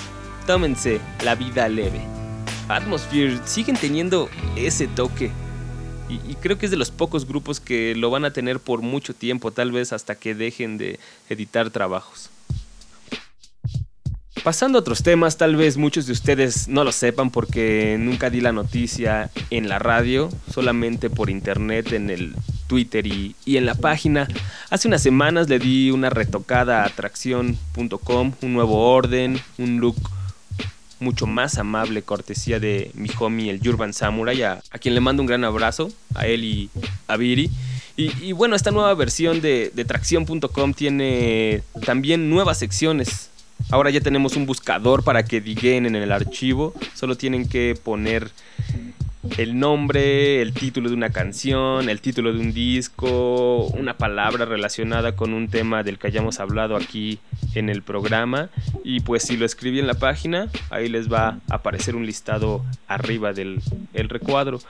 [0.48, 2.00] Tómense la vida leve.
[2.68, 5.30] Atmosphere siguen teniendo ese toque.
[6.08, 8.82] Y, y creo que es de los pocos grupos que lo van a tener por
[8.82, 12.28] mucho tiempo, tal vez hasta que dejen de editar trabajos.
[14.44, 18.40] Pasando a otros temas, tal vez muchos de ustedes no lo sepan porque nunca di
[18.40, 22.34] la noticia en la radio, solamente por internet, en el
[22.66, 24.28] Twitter y, y en la página.
[24.70, 29.96] Hace unas semanas le di una retocada a atracción.com, un nuevo orden, un look
[31.00, 35.26] mucho más amable, cortesía de mi homie el Urban Samurai, a, quien le mando un
[35.26, 36.70] gran abrazo, a él y
[37.08, 37.50] a Viri.
[37.96, 43.29] Y, y bueno, esta nueva versión de, de tracción.com tiene también nuevas secciones.
[43.70, 46.74] Ahora ya tenemos un buscador para que diguen en el archivo.
[46.94, 48.30] Solo tienen que poner
[49.36, 55.14] el nombre, el título de una canción, el título de un disco, una palabra relacionada
[55.14, 57.18] con un tema del que hayamos hablado aquí
[57.54, 58.48] en el programa.
[58.82, 62.64] Y pues si lo escribí en la página, ahí les va a aparecer un listado
[62.88, 63.60] arriba del
[63.92, 64.60] el recuadro.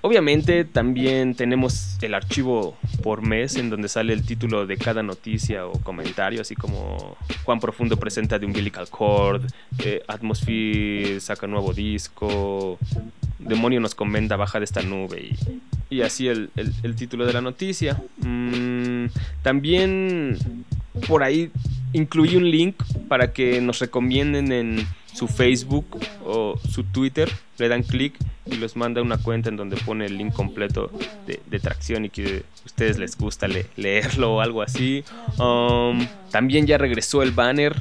[0.00, 5.66] Obviamente también tenemos el archivo por mes en donde sale el título de cada noticia
[5.66, 9.42] o comentario, así como Juan Profundo presenta de Umbilical Cord,
[9.84, 12.78] eh, Atmosphere saca nuevo disco,
[13.38, 15.30] Demonio nos comenta baja de esta nube
[15.90, 18.00] y, así el, el, el, título de la noticia.
[18.18, 19.06] Mm,
[19.42, 20.36] también
[20.98, 21.50] por ahí
[21.92, 22.76] incluí un link
[23.08, 25.86] para que nos recomienden en su Facebook
[26.24, 28.14] o su Twitter, le dan clic
[28.46, 30.90] y los manda una cuenta en donde pone el link completo
[31.26, 35.04] de, tracción y que ustedes les gusta le, leerlo o algo así.
[35.38, 37.74] Um, también ya regresó el banner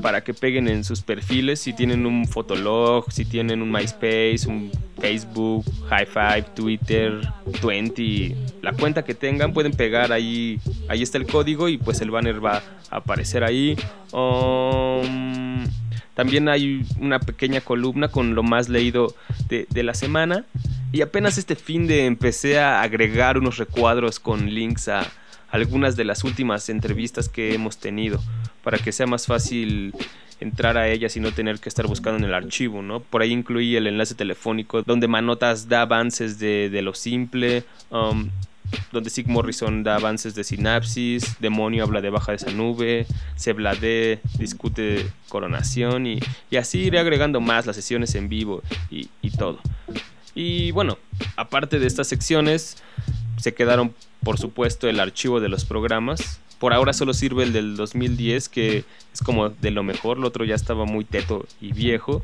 [0.00, 4.70] para que peguen en sus perfiles si tienen un Fotolog, si tienen un MySpace, un
[5.00, 7.20] Facebook, High Five, Twitter,
[7.62, 12.10] 20, la cuenta que tengan pueden pegar ahí, ahí está el código y pues el
[12.10, 13.76] banner va a aparecer ahí.
[14.12, 15.64] Um,
[16.14, 19.14] también hay una pequeña columna con lo más leído
[19.48, 20.44] de, de, la semana.
[20.92, 25.10] Y apenas este fin de empecé a agregar unos recuadros con links a
[25.54, 28.20] algunas de las últimas entrevistas que hemos tenido.
[28.64, 29.94] Para que sea más fácil
[30.40, 32.98] entrar a ellas y no tener que estar buscando en el archivo, ¿no?
[32.98, 37.62] Por ahí incluí el enlace telefónico donde Manotas da avances de, de lo simple.
[37.90, 38.30] Um,
[38.90, 44.20] donde Sig Morrison da avances de sinapsis, Demonio habla de baja de esa nube, Sebladé
[44.38, 46.18] discute coronación y,
[46.50, 49.60] y, así iré agregando más las sesiones en vivo y, y, todo.
[50.34, 50.98] Y bueno,
[51.36, 52.78] aparte de estas secciones,
[53.36, 56.40] se quedaron por supuesto el archivo de los programas.
[56.58, 60.44] Por ahora solo sirve el del 2010, que es como de lo mejor, el otro
[60.44, 62.22] ya estaba muy teto y viejo.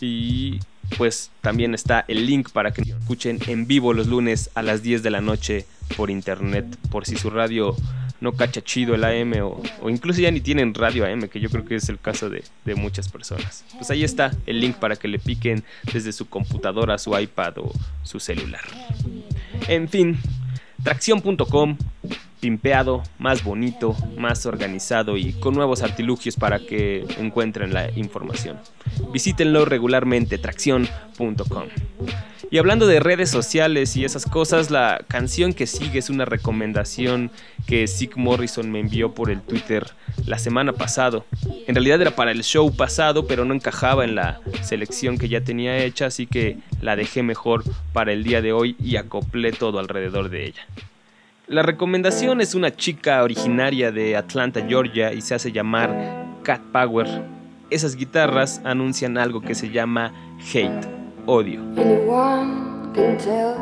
[0.00, 0.60] Y
[0.96, 5.02] pues también está el link para que escuchen en vivo los lunes a las 10
[5.02, 7.74] de la noche por internet, por si su radio
[8.20, 11.64] no cacha chido el AM o, incluso ya ni tienen radio AM, que yo creo
[11.64, 13.64] que es el caso de, de, muchas personas.
[13.76, 17.72] Pues ahí está el link para que le piquen desde su computadora, su iPad o
[18.02, 18.64] su celular.
[19.68, 20.18] En fin,
[20.82, 21.76] tracción.com,
[22.40, 28.58] pimpeado, más bonito, más organizado y con nuevos artilugios para que encuentren la información.
[29.12, 31.68] Visítenlo regularmente, tracción.com.
[32.50, 37.30] Y hablando de redes sociales y esas cosas, la canción que sigue es una recomendación
[37.66, 39.86] que Sig Morrison me envió por el Twitter
[40.24, 41.22] la semana pasada.
[41.66, 45.42] En realidad era para el show pasado, pero no encajaba en la selección que ya
[45.42, 49.78] tenía hecha, así que la dejé mejor para el día de hoy y acoplé todo
[49.78, 50.66] alrededor de ella.
[51.48, 57.06] La recomendación es una chica originaria de Atlanta, Georgia, y se hace llamar Cat Power.
[57.70, 60.12] Esas guitarras anuncian algo que se llama
[60.52, 60.86] hate,
[61.24, 61.62] odio.
[61.74, 63.56] Everyone will tell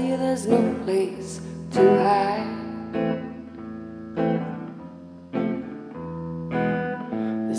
[0.00, 1.40] you there's no place
[1.72, 2.52] to hide.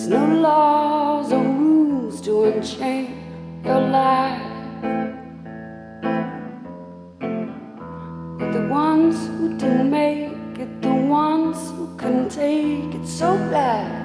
[0.04, 4.42] There's no laws or rules to unchain your life.
[8.38, 14.03] But the ones who didn't make it, the ones who couldn't take it so bad,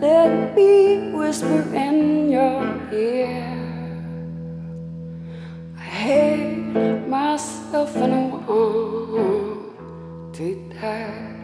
[0.00, 3.42] Let me whisper in your ear.
[5.76, 9.74] I hate myself and I want
[10.34, 11.37] to die.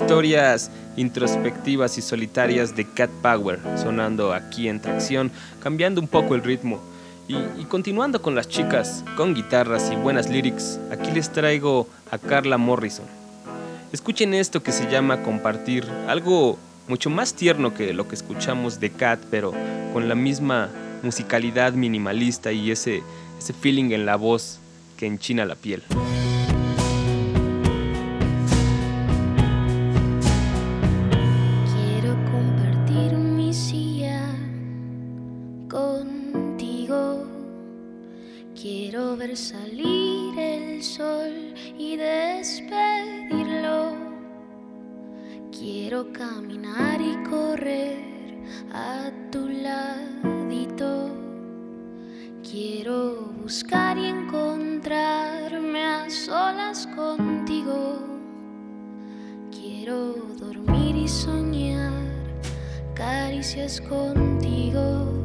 [0.00, 6.42] Historias introspectivas y solitarias de Cat Power sonando aquí en tracción, cambiando un poco el
[6.42, 6.80] ritmo.
[7.26, 12.56] Y, continuando con las chicas, con guitarras y buenas lyrics, aquí les traigo a Carla
[12.56, 13.04] Morrison.
[13.92, 18.90] Escuchen esto que se llama Compartir, algo mucho más tierno que lo que escuchamos de
[18.90, 19.52] Cat, pero
[19.92, 20.70] con la misma
[21.02, 23.02] musicalidad minimalista y ese,
[23.38, 24.58] ese feeling en la voz
[24.96, 25.82] que enchina la piel.
[39.38, 43.92] Salir el sol y despedirlo.
[45.52, 47.98] Quiero caminar y correr
[48.72, 51.10] a tu ladito.
[52.42, 58.00] Quiero buscar y encontrarme a solas contigo.
[59.52, 61.92] Quiero dormir y soñar
[62.94, 65.17] caricias contigo.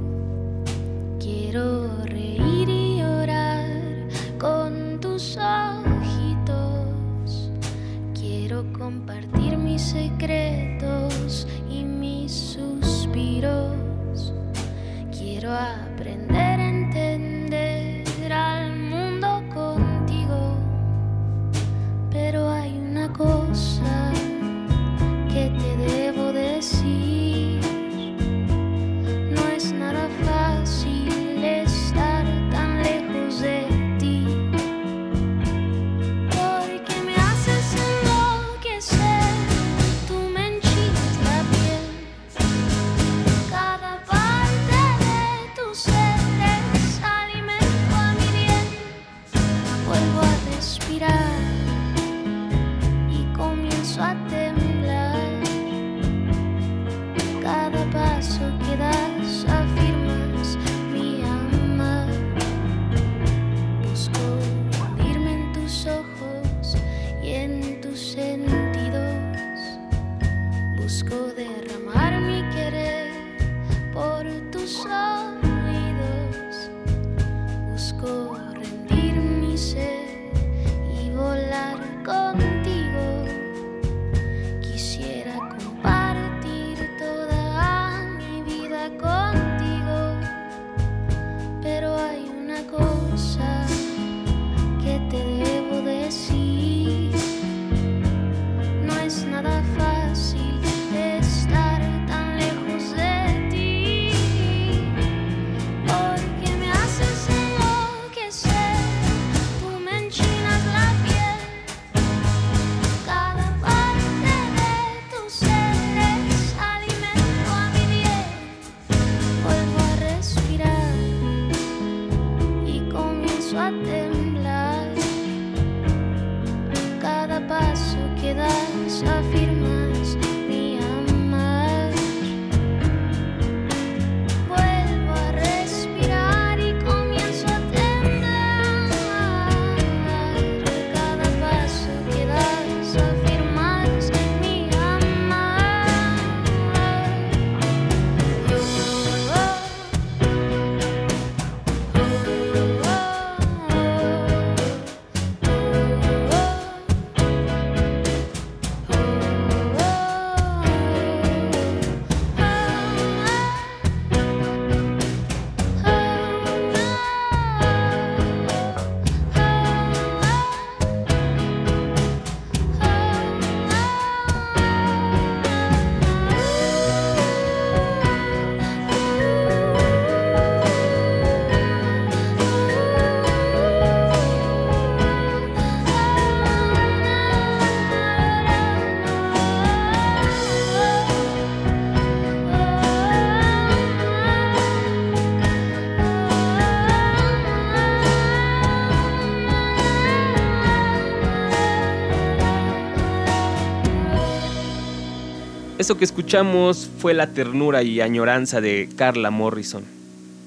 [205.83, 209.83] Eso que escuchamos fue la ternura y añoranza de Carla Morrison.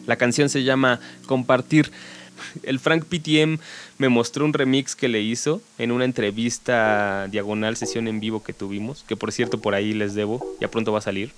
[0.06, 1.92] La canción se llama Compartir.
[2.62, 3.58] El Frank PTM
[3.98, 8.54] me mostró un remix que le hizo en una entrevista diagonal sesión en vivo que
[8.54, 11.32] tuvimos, que por cierto por ahí les debo, ya pronto va a salir.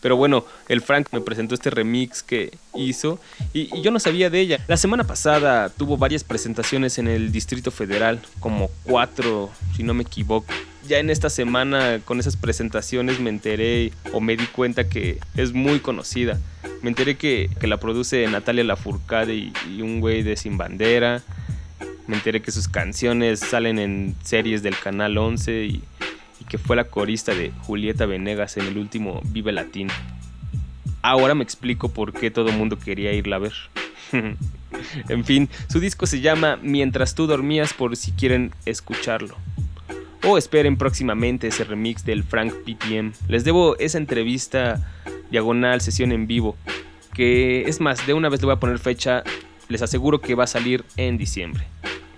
[0.00, 3.18] Pero bueno, el Frank me presentó este remix que hizo
[3.52, 4.64] y, y yo no sabía de ella.
[4.68, 10.04] La semana pasada tuvo varias presentaciones en el Distrito Federal, como cuatro, si no me
[10.04, 10.54] equivoco.
[10.90, 15.52] Ya en esta semana con esas presentaciones me enteré o me di cuenta que es
[15.52, 16.40] muy conocida.
[16.82, 21.22] Me enteré que, que la produce Natalia Lafourcade y, un güey de Sin Bandera.
[22.08, 25.84] Me enteré que sus canciones salen en series del Canal 11 y,
[26.40, 29.94] y que fue la corista de Julieta Venegas en el último Vive Latino.
[31.02, 33.54] Ahora me explico por qué todo el mundo quería irla a ver.
[35.08, 39.36] en fin, su disco se llama Mientras tú dormías por si quieren escucharlo.
[40.22, 43.12] O esperen próximamente ese remix del Frank PTM.
[43.28, 44.86] Les debo esa entrevista
[45.30, 46.56] diagonal, sesión en vivo.
[47.14, 49.22] Que es más, de una vez le voy a poner fecha.
[49.68, 51.64] Les aseguro que va a salir en diciembre.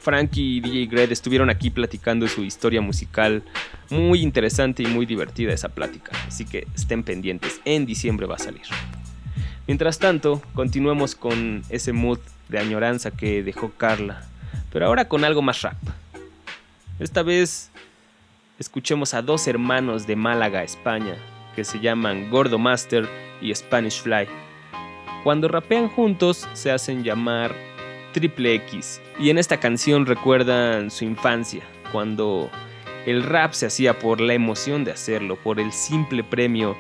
[0.01, 3.45] Frank y DJ Gred estuvieron aquí platicando su historia musical.
[3.89, 6.11] Muy interesante y muy divertida esa plática.
[6.27, 7.61] Así que estén pendientes.
[7.65, 8.63] En diciembre va a salir.
[9.69, 14.27] Mientras tanto, continuemos con ese mood de añoranza que dejó Carla.
[14.73, 15.77] Pero ahora con algo más rap.
[16.99, 17.72] Esta vez
[18.63, 21.17] escuchemos a dos hermanos de Málaga, España,
[21.57, 23.09] que se llaman Gordo Master
[23.41, 24.29] y Spanish Fly.
[25.25, 27.53] Cuando rapean juntos se hacen llamar
[28.13, 32.51] Triple X y en esta canción recuerdan su infancia, cuando
[33.05, 36.77] el rap se hacía por la emoción de hacerlo, por el simple premio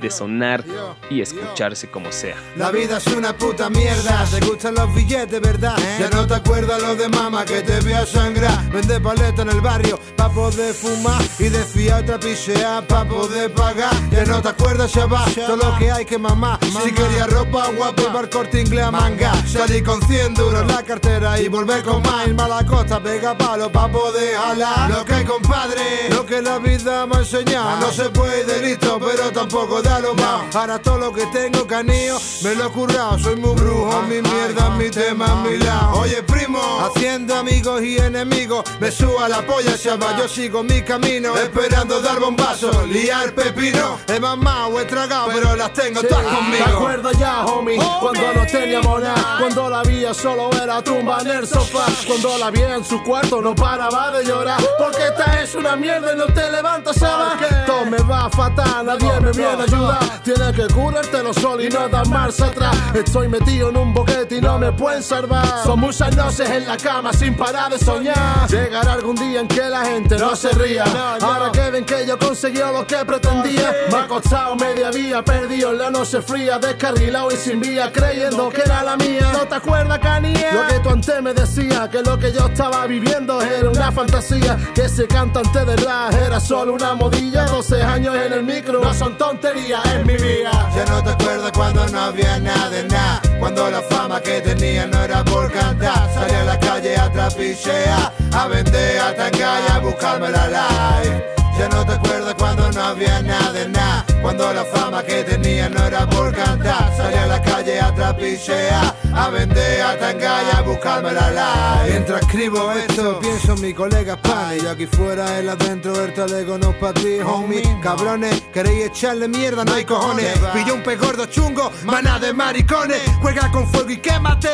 [0.00, 0.64] de sonar
[1.10, 2.36] y escucharse como sea.
[2.56, 5.76] La vida es una puta mierda, te gustan los billetes, ¿verdad?
[5.98, 8.70] Ya no te acuerdas lo de mamá que te vio sangrar.
[8.70, 13.94] Vende paleta en el barrio pa' poder fumar y decía otra pisear pa' poder pagar.
[14.10, 16.58] Ya no te acuerdas, chaval, todo lo que hay que mamar.
[16.64, 19.32] Si quería ropa guapa, iba al corte inglés a manga.
[19.46, 22.26] Salí con 100 duros en la cartera y volver con más.
[22.26, 24.90] Irme a la costa, pega palo pa' poder jalar.
[24.90, 27.80] Lo que hay, compadre, lo que la vida me ha enseñado.
[27.80, 30.54] No se puede listo, pero tampoco da lo más.
[30.54, 33.18] Ahora todo lo que tengo canillo me lo he currado.
[33.18, 36.00] Soy muy brujo, mi mierda, mi tema, mi lado.
[36.00, 40.16] Oye, primo, haciendo amigos y enemigos, me suba la polla, chaval.
[40.18, 43.98] Yo sigo mi camino, esperando dar bombazo, liar pepino.
[44.08, 46.64] He mamado, he tragado, pero las tengo todas conmigo.
[46.64, 47.78] ¿Te acuerdas ya, homie?
[48.00, 52.50] Cuando no teníamos nada, cuando la vida solo era tumba en el sofá, cuando la
[52.50, 56.26] vi en su cuarto no paraba de llorar, porque esta es una mierda y no
[56.26, 60.00] te levantas a Todo me va fatal, nadie me viene a ciudad.
[60.22, 62.74] Tienes que curártelo solo y no dar marcha atrás.
[62.94, 65.46] Estoy metido en un boquete y no me pueden salvar.
[65.64, 68.48] Son muchas noches en la cama sin parar de soñar.
[68.48, 70.84] Llegará algún día en que la gente no se ría.
[71.20, 73.72] Ahora que ven que yo conseguí lo que pretendía.
[73.90, 78.48] Me ha costado media vía, perdido en la noche fría, descarrilado y sin vía, creyendo
[78.48, 79.30] que era la mía.
[79.32, 80.52] ¿No te acuerdas, Canía?
[80.52, 84.56] Lo que tú antes me decías, que lo que yo estaba viviendo era una fantasía.
[84.74, 87.44] Que ese cantante de rap era solo una modilla.
[87.44, 90.70] 12 años en el micro, no son tonterías, es mi vida.
[90.74, 93.20] Ya no te acuerdas cuando no había nada de nada.
[93.38, 96.08] Cuando la fama que tenía no era por cantar.
[96.14, 101.24] Salía a la calle a trapichear, a vender, a tangar y a buscarme la live.
[101.58, 104.05] Ya no te acuerdas cuando no había nada de nada.
[104.26, 106.92] Cuando la fama que tenía no era por cantar.
[106.96, 111.92] Salía a la calle a trapichear, a vender, a tangar y a buscarme la live.
[111.92, 114.64] Mientras escribo esto, pienso en mi colega Spani.
[114.64, 117.62] Y aquí fuera, él adentro, el teléfono para ti, homie.
[117.80, 120.36] Cabrones, queréis echarle mierda, no hay cojones.
[120.52, 123.02] Pilló un pez gordo chungo, maná de maricones.
[123.22, 124.48] Juega con fuego y quémate.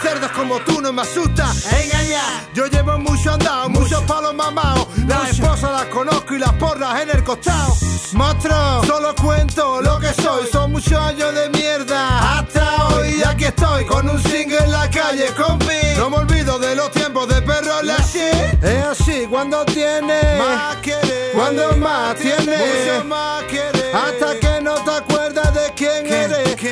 [0.00, 2.22] Cerdos como tú no me asustan, engaña.
[2.54, 4.86] Yo llevo mucho andado, muchos palos mamados.
[5.06, 7.76] Las esposas las conozco y las porras en el costado.
[8.12, 10.46] Monstruo, solo cuento lo que soy.
[10.50, 12.38] Son muchos años de mierda.
[12.38, 15.98] Hasta hoy, aquí estoy con un single en la calle, compi.
[15.98, 18.64] No me olvido de los tiempos de perro la shit.
[18.64, 21.32] Es así cuando tienes más querer.
[21.34, 23.94] Cuando más tienes, mucho más querer.
[23.94, 24.39] Hasta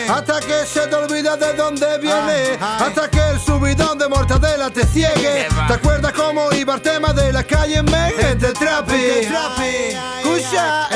[0.09, 2.59] Hasta que se te olvida de dónde vienes.
[2.61, 5.49] Hasta que el subidón de mortadela te ciegue.
[5.67, 8.13] ¿Te acuerdas cómo iba el tema de la calle en Men?
[8.19, 8.95] Entre trapi.
[8.95, 10.88] Escucha,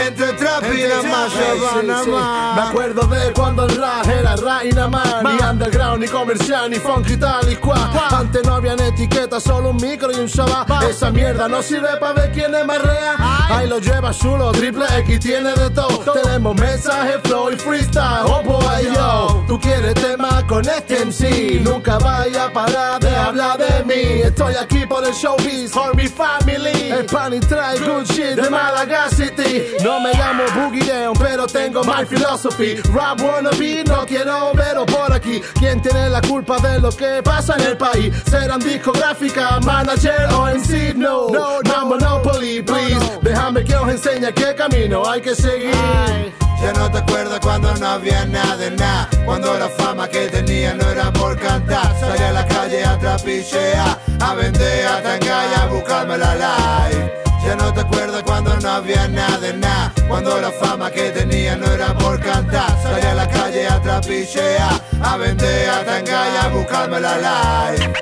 [0.83, 2.07] y más.
[2.57, 6.70] Me acuerdo de cuando el rap era rap y nada más Ni underground, ni comercial,
[6.70, 7.91] ni funky tal y cual.
[8.11, 12.14] Antes no habían etiquetas, solo un micro y un chaval Esa mierda no sirve para
[12.14, 13.16] ver quién es más real
[13.51, 16.12] Ahí lo lleva chulo, triple X tiene de todo.
[16.12, 18.24] Tenemos mensaje, flow y freestyle.
[18.24, 19.45] Oh boy, yo.
[19.47, 24.22] Tú quieres tema con este MC Nunca vaya a parar de hablar de mí.
[24.22, 28.49] Estoy aquí por el showbiz, for mi family El pan y trae good shit de
[28.51, 34.53] Malaga City No me llamo Boogie Down, pero tengo my philosophy Rap wannabe, no quiero
[34.55, 38.14] veros por aquí ¿Quién tiene la culpa de lo que pasa en el país?
[38.29, 40.93] ¿Serán discográfica, manager o sí?
[40.95, 45.75] No, no, no, Monopoly, please Déjame que os enseñe qué camino hay que seguir
[46.62, 49.09] Ya no te acuerdas cuando no había nada de nada.
[49.25, 51.99] Cuando la fama que tenía no era por cantar.
[51.99, 57.32] Salía a la calle a trapichear, a vender, a tangar y a buscarme la live.
[57.53, 59.93] Ya no te acuerdas cuando no había nada de nada.
[60.09, 62.71] Cuando la fama que tenía no era por cantar.
[62.83, 68.02] Salía a la calle a trapichear, a vender, a tangar y a buscarme la live.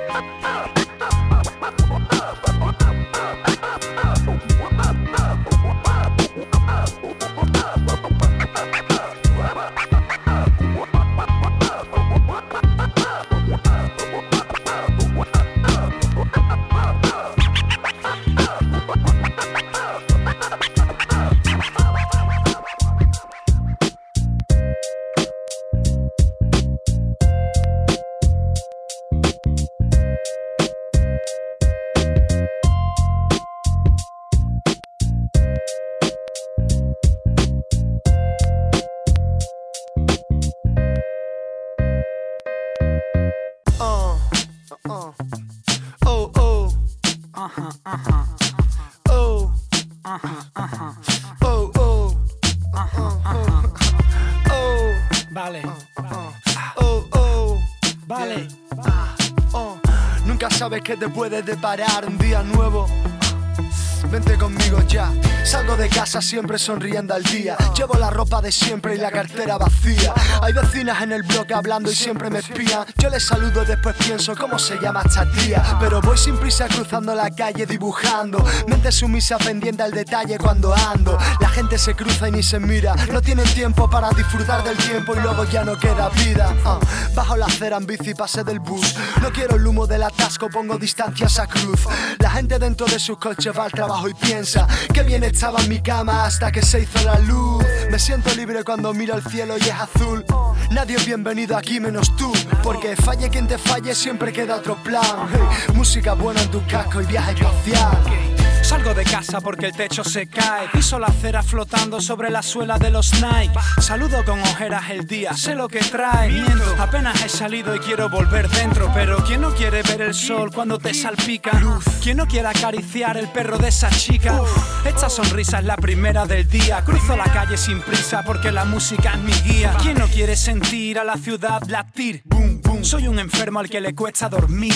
[66.21, 67.57] Siempre sonriendo al día.
[67.75, 70.13] Llevo la ropa de siempre y la cartera vacía.
[70.41, 72.85] Hay vecinas en el bloque hablando y siempre me espían.
[72.97, 75.63] Yo les saludo, después pienso cómo se llama esta tía.
[75.79, 78.43] Pero voy sin prisa cruzando la calle dibujando.
[78.67, 81.17] Mente sumisa pendiente al detalle cuando ando.
[81.39, 82.95] La gente se cruza y ni se mira.
[83.11, 86.55] No tienen tiempo para disfrutar del tiempo y luego ya no queda vida.
[86.65, 86.79] Ah,
[87.15, 88.95] Bajo la acera en bici pase del bus.
[89.21, 91.87] No quiero el humo del atasco, pongo distancias a cruz.
[92.19, 95.69] La gente dentro de sus coches va al trabajo y piensa que bien estaba en
[95.69, 97.63] mi cama hasta que se hizo la luz.
[97.89, 100.25] Me siento libre cuando miro el cielo y es azul.
[100.71, 102.31] Nadie es bienvenido aquí menos tú,
[102.63, 105.27] porque falle quien te falle siempre queda otro plan.
[105.73, 108.30] Música buena en tu casco y viaje espacial.
[108.71, 110.69] Salgo de casa porque el techo se cae.
[110.69, 113.53] Piso la acera flotando sobre la suela de los Nike.
[113.81, 116.31] Saludo con ojeras el día, sé lo que trae.
[116.31, 118.89] Miento, apenas he salido y quiero volver dentro.
[118.93, 121.59] Pero ¿quién no quiere ver el sol cuando te salpica?
[121.59, 121.83] Luz.
[122.01, 124.39] ¿Quién no quiere acariciar el perro de esa chica?
[124.85, 126.81] Esta sonrisa es la primera del día.
[126.85, 129.75] Cruzo la calle sin prisa porque la música es mi guía.
[129.81, 132.21] ¿Quién no quiere sentir a la ciudad latir?
[132.23, 132.50] Boom,
[132.81, 134.73] Soy un enfermo al que le cuesta dormir.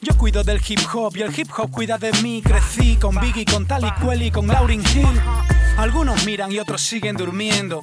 [0.00, 2.42] Yo cuido del hip hop y el hip hop cuida de mí.
[2.42, 3.88] Crecí con Biggie, con Tali
[4.20, 5.20] y con Lauryn Hill.
[5.78, 7.80] Algunos miran y otros siguen durmiendo.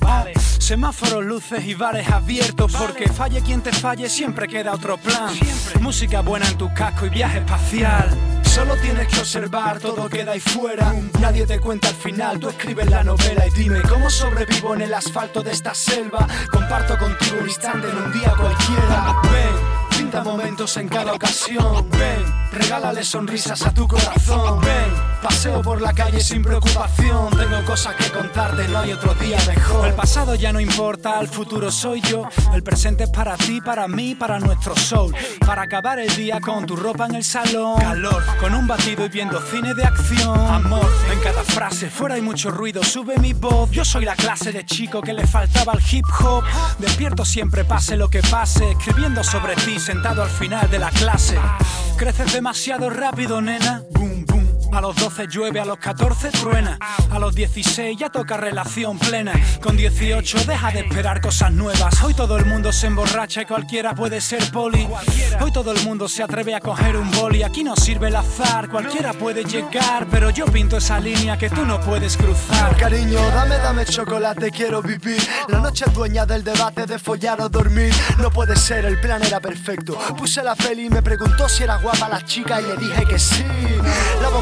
[0.59, 2.73] Semáforos, luces y bares abiertos.
[2.73, 5.33] Porque falle quien te falle, siempre queda otro plan.
[5.81, 8.32] Música buena en tu casco y viaje espacial.
[8.53, 10.93] Solo tienes que observar, todo queda ahí fuera.
[11.19, 14.93] Nadie te cuenta al final, tú escribes la novela y dime cómo sobrevivo en el
[14.93, 16.27] asfalto de esta selva.
[16.51, 19.21] Comparto contigo un instante en un día cualquiera.
[19.23, 21.89] Ven, pinta momentos en cada ocasión.
[21.91, 24.59] Ven, regálale sonrisas a tu corazón.
[24.61, 24.91] Ven,
[25.21, 27.29] paseo por la calle sin preocupación.
[27.29, 29.87] Tengo cosas que contarte, no hay otro día mejor.
[29.87, 32.27] El pasado ya no importa, el futuro soy yo.
[32.53, 35.15] El presente es para ti, para mí, para nuestro soul.
[35.45, 37.79] Para acabar el día con tu ropa en el salón.
[37.79, 40.37] Calor, con un batido y viendo cine de acción.
[40.37, 43.71] Amor, en cada frase, fuera hay mucho ruido, sube mi voz.
[43.71, 46.43] Yo soy la clase de chico que le faltaba al hip hop.
[46.77, 48.71] Despierto siempre, pase lo que pase.
[48.71, 51.37] Escribiendo sobre ti, sentado al final de la clase.
[51.97, 53.83] Creces demasiado rápido, nena.
[54.73, 56.79] A los 12 llueve, a los 14 truena.
[57.11, 59.33] A los 16 ya toca relación plena.
[59.61, 62.01] Con 18 deja de esperar cosas nuevas.
[62.01, 64.87] Hoy todo el mundo se emborracha y cualquiera puede ser poli.
[65.39, 67.43] Hoy todo el mundo se atreve a coger un boli.
[67.43, 70.07] Aquí no sirve el azar, cualquiera puede llegar.
[70.09, 72.75] Pero yo pinto esa línea que tú no puedes cruzar.
[72.75, 75.21] Cariño, dame, dame chocolate, quiero vivir.
[75.49, 77.93] La noche es dueña del debate de follar o dormir.
[78.17, 79.99] No puede ser, el plan era perfecto.
[80.17, 83.19] Puse la peli y me preguntó si era guapa la chica y le dije que
[83.19, 83.43] sí.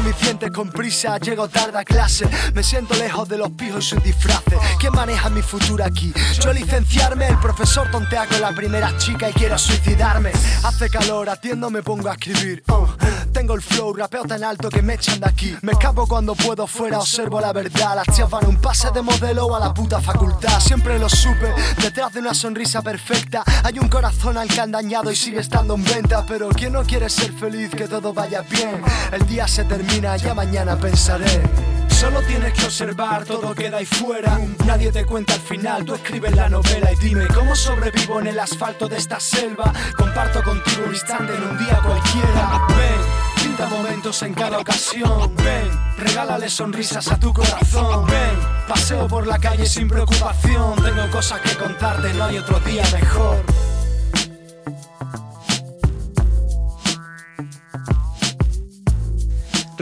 [0.04, 2.28] Mis dientes con prisa, llego tarde a clase.
[2.54, 4.58] Me siento lejos de los pijos y sus disfraces.
[4.78, 6.12] ¿Quién maneja mi futuro aquí?
[6.40, 10.30] Yo licenciarme, el profesor tontea con la primera chica y quiero suicidarme.
[10.64, 12.62] Hace calor, atiendo, me pongo a escribir.
[12.68, 12.86] Uh,
[13.32, 15.56] tengo el flow, rapeo tan alto que me echan de aquí.
[15.62, 17.96] Me escapo cuando puedo fuera, observo la verdad.
[17.96, 20.60] Las tías van un pase de modelo a la puta facultad.
[20.60, 25.10] Siempre lo supe, detrás de una sonrisa perfecta hay un corazón al que han dañado
[25.10, 26.24] y sigue estando en venta.
[26.26, 28.82] Pero ¿quién no quiere ser feliz, que todo vaya bien?
[29.10, 31.71] El día se termina, ya mañana pensaré.
[31.98, 34.38] Solo tienes que observar, todo queda ahí fuera.
[34.66, 38.38] Nadie te cuenta al final, tú escribes la novela y dime cómo sobrevivo en el
[38.38, 39.72] asfalto de esta selva.
[39.96, 42.66] Comparto contigo un instante en un día cualquiera.
[42.68, 45.32] Ven, pinta momentos en cada ocasión.
[45.36, 48.06] Ven, regálale sonrisas a tu corazón.
[48.06, 50.74] Ven, paseo por la calle sin preocupación.
[50.82, 53.42] Tengo cosas que contarte, no hay otro día mejor.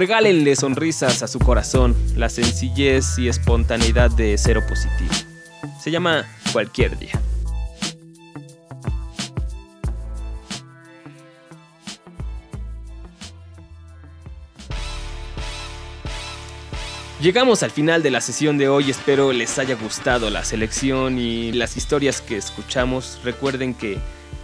[0.00, 5.10] Regálenle sonrisas a su corazón, la sencillez y espontaneidad de cero positivo.
[5.78, 6.24] Se llama
[6.54, 7.20] Cualquier Día.
[17.20, 21.52] Llegamos al final de la sesión de hoy, espero les haya gustado la selección y
[21.52, 23.20] las historias que escuchamos.
[23.22, 23.98] Recuerden que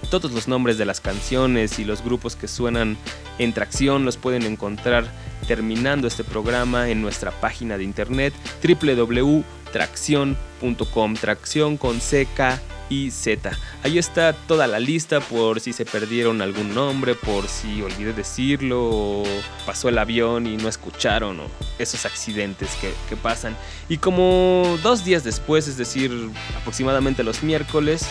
[0.06, 2.98] todos los nombres de las canciones y los grupos que suenan
[3.38, 5.04] en tracción los pueden encontrar
[5.46, 13.50] terminando este programa en nuestra página de internet www.tracción.com, tracción con CK y Z.
[13.82, 18.84] Ahí está toda la lista por si se perdieron algún nombre, por si olvidé decirlo,
[18.84, 19.24] o
[19.64, 21.46] pasó el avión y no escucharon, o
[21.78, 22.70] esos accidentes
[23.08, 23.56] que pasan.
[23.88, 28.06] Y como dos días después, es decir, aproximadamente los miércoles,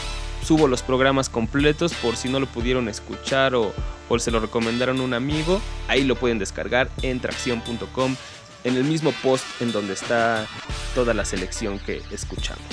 [0.45, 3.73] subo los programas completos por si no lo pudieron escuchar o,
[4.19, 5.59] se lo recomendaron a un amigo.
[5.87, 8.15] Ahí lo pueden descargar en tracción.com
[8.63, 10.45] en el mismo post en donde está
[10.93, 12.63] toda la selección que escuchamos.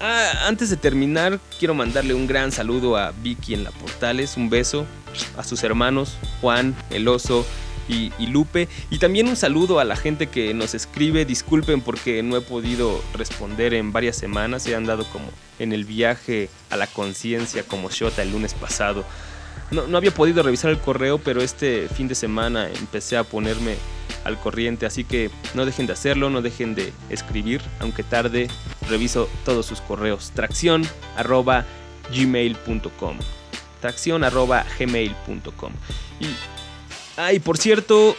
[0.00, 4.50] Ah, antes de terminar, quiero mandarle un gran saludo a Vicky en la Portales, un
[4.50, 4.86] beso
[5.36, 7.46] a sus hermanos Juan, el oso
[7.88, 11.24] y, Lupe, y también un saludo a la gente que nos escribe.
[11.24, 15.26] Disculpen porque no he podido responder en varias semanas, he andado como
[15.58, 19.04] en el viaje a la conciencia como Shota el lunes pasado.
[19.70, 23.76] No, no había podido revisar el correo, pero este fin de semana empecé a ponerme
[24.24, 28.48] al corriente, así que no dejen de hacerlo, no dejen de escribir, aunque tarde,
[28.88, 30.32] reviso todos sus correos.
[30.34, 31.64] Tracción arroba
[32.14, 33.18] gmail.com.
[33.80, 35.72] Tracción arroba gmail.com.
[37.16, 38.16] ay, por cierto,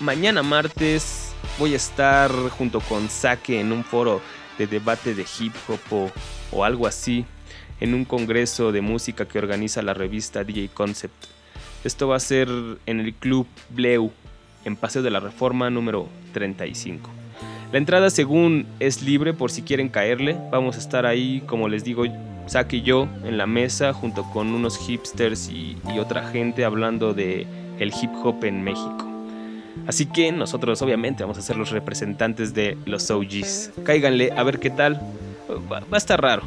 [0.00, 4.20] mañana martes voy a estar junto con Sake en un foro
[4.58, 6.10] de debate de hip hop o,
[6.52, 7.24] o algo así,
[7.80, 11.14] en un congreso de música que organiza la revista DJ Concept.
[11.84, 12.48] Esto va a ser
[12.86, 14.12] en el Club Bleu
[14.64, 17.08] en Paseo de la Reforma número 35.
[17.70, 20.36] La entrada según es libre por si quieren caerle.
[20.50, 22.04] Vamos a estar ahí, como les digo,
[22.48, 27.12] Zack y yo en la mesa junto con unos hipsters y, y otra gente hablando
[27.12, 27.46] de
[27.78, 29.06] el hip hop en México.
[29.86, 33.72] Así que nosotros obviamente vamos a ser los representantes de los OGs.
[33.84, 35.00] Cáiganle a ver qué tal.
[35.72, 36.42] Va, a estar raro.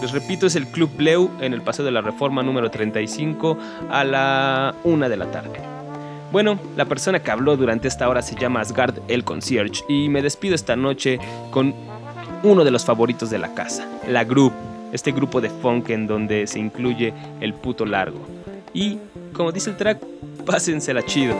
[0.00, 3.58] Les repito, es el Club Bleu en el Paseo de la Reforma número 35
[3.90, 5.60] a la 1 de la tarde.
[6.32, 10.22] Bueno, la persona que habló durante esta hora se llama Asgard el Concierge y me
[10.22, 11.18] despido esta noche
[11.50, 11.74] con
[12.42, 14.52] uno de los favoritos de la casa, la Group,
[14.92, 18.20] este grupo de funk en donde se incluye el puto largo.
[18.72, 18.98] Y,
[19.34, 19.98] como dice el track,
[20.46, 21.34] pásensela chido.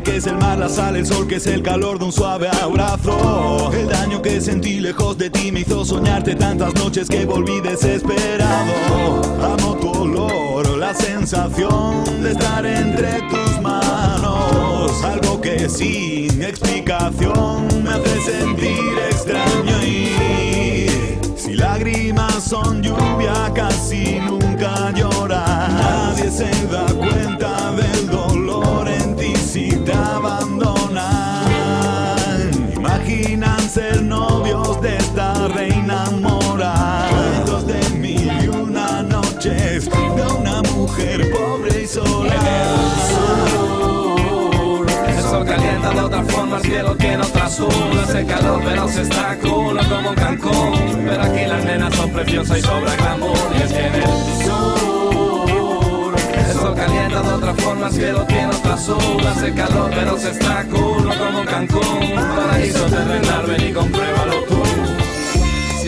[0.00, 2.48] Que es el mar, la sal, el sol, que es el calor de un suave
[2.48, 3.70] abrazo.
[3.74, 9.20] El daño que sentí lejos de ti me hizo soñarte tantas noches que volví desesperado.
[9.42, 15.04] Amo tu olor, la sensación de estar entre tus manos.
[15.04, 20.86] Algo que sin explicación me hace sentir extraño y
[21.36, 25.68] si lágrimas son lluvia casi nunca llora.
[25.68, 27.91] Nadie se da cuenta del
[29.84, 31.44] te abandonan.
[32.74, 37.08] Imaginan ser novios de esta reina mora.
[37.10, 42.34] Cuentos de mil y una noches de una mujer pobre y sola.
[45.08, 47.68] El sol calienta de otra forma, el cielo tiene otra azul
[48.02, 52.58] Hace calor pero se está cool, como en Cancún Pero aquí las nenas son preciosas
[52.58, 54.02] y sobra glamour Y es que en el
[54.44, 55.41] sur
[56.52, 60.30] El sol calienta de otra forma, el cielo tiene otra azul Hace calor pero se
[60.32, 64.61] está cool, no como Cancún Paraíso terrenal, ven y compruébalo tú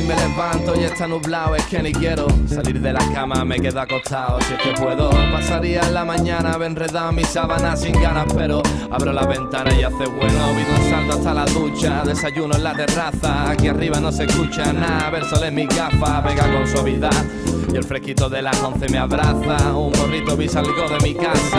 [0.04, 3.80] me levanto y está nublado es que ni quiero salir de la cama, me quedo
[3.80, 5.10] acostado si es que puedo.
[5.32, 10.06] Pasaría la mañana enredado en mis sábanas sin ganas, pero abro la ventana y hace
[10.06, 10.54] bueno.
[10.54, 13.50] Vivo un salto hasta la ducha, desayuno en la terraza.
[13.50, 17.24] Aquí arriba no se escucha nada, ver sol en mis gafas, pega con suavidad.
[17.72, 21.58] Y el fresquito de las once me abraza, un gorrito vi salgo de mi casa.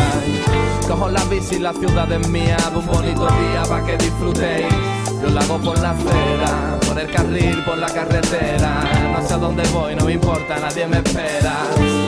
[0.88, 5.05] Cojo la bici, la ciudad es mía, de un bonito día pa' que disfrutéis.
[5.26, 8.84] Yo lo hago por la acera, por el carril, por la carretera.
[9.12, 11.64] No sé a dónde voy, no me importa, nadie me espera.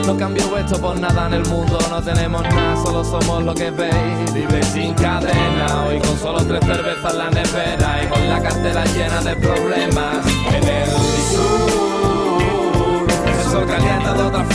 [0.05, 3.71] No cambio esto por nada en el mundo, no tenemos nada, solo somos lo que
[3.71, 4.33] veis.
[4.33, 8.85] Vive sin cadena, hoy con solo tres cervezas en la nevera y con la cartera
[8.85, 10.17] llena de problemas.
[10.53, 10.89] En el
[11.31, 11.76] sur,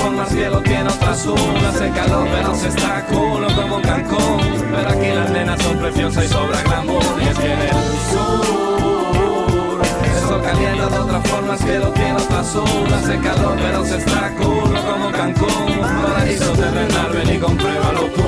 [0.03, 1.39] forma, el cielo tiene otra azul.
[1.69, 4.41] Hace calor, pero se está cool, no como Cancún.
[4.75, 7.03] Pero aquí las nenas son preciosas y sobra glamour.
[7.21, 7.69] Y es que en el
[8.11, 10.43] sur, el sol
[10.91, 12.93] de otra forma, el cielo tiene otra azul.
[12.95, 15.81] Hace calor, pero se está cool, no como Cancún.
[16.03, 18.23] Paraíso terrenal, ven y compruébalo tú.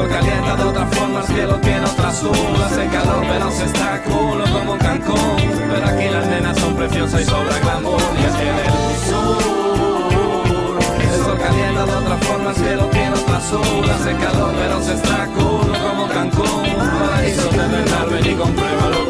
[0.00, 2.32] Sol calienta de otra forma, el cielo tiene otra azul.
[2.64, 5.36] Hace calor, pero se está cool, como Cancún.
[5.70, 8.00] Pero aquí las nenas son preciosas y sobra glamour.
[8.18, 8.70] Y es que en el
[9.08, 13.90] sur, el sol calienta de otra forma, el cielo tiene otra azul.
[13.90, 16.64] Hace calor, pero se está cool, como Cancún.
[17.00, 19.09] Paraíso terrenal, ven y compruébalo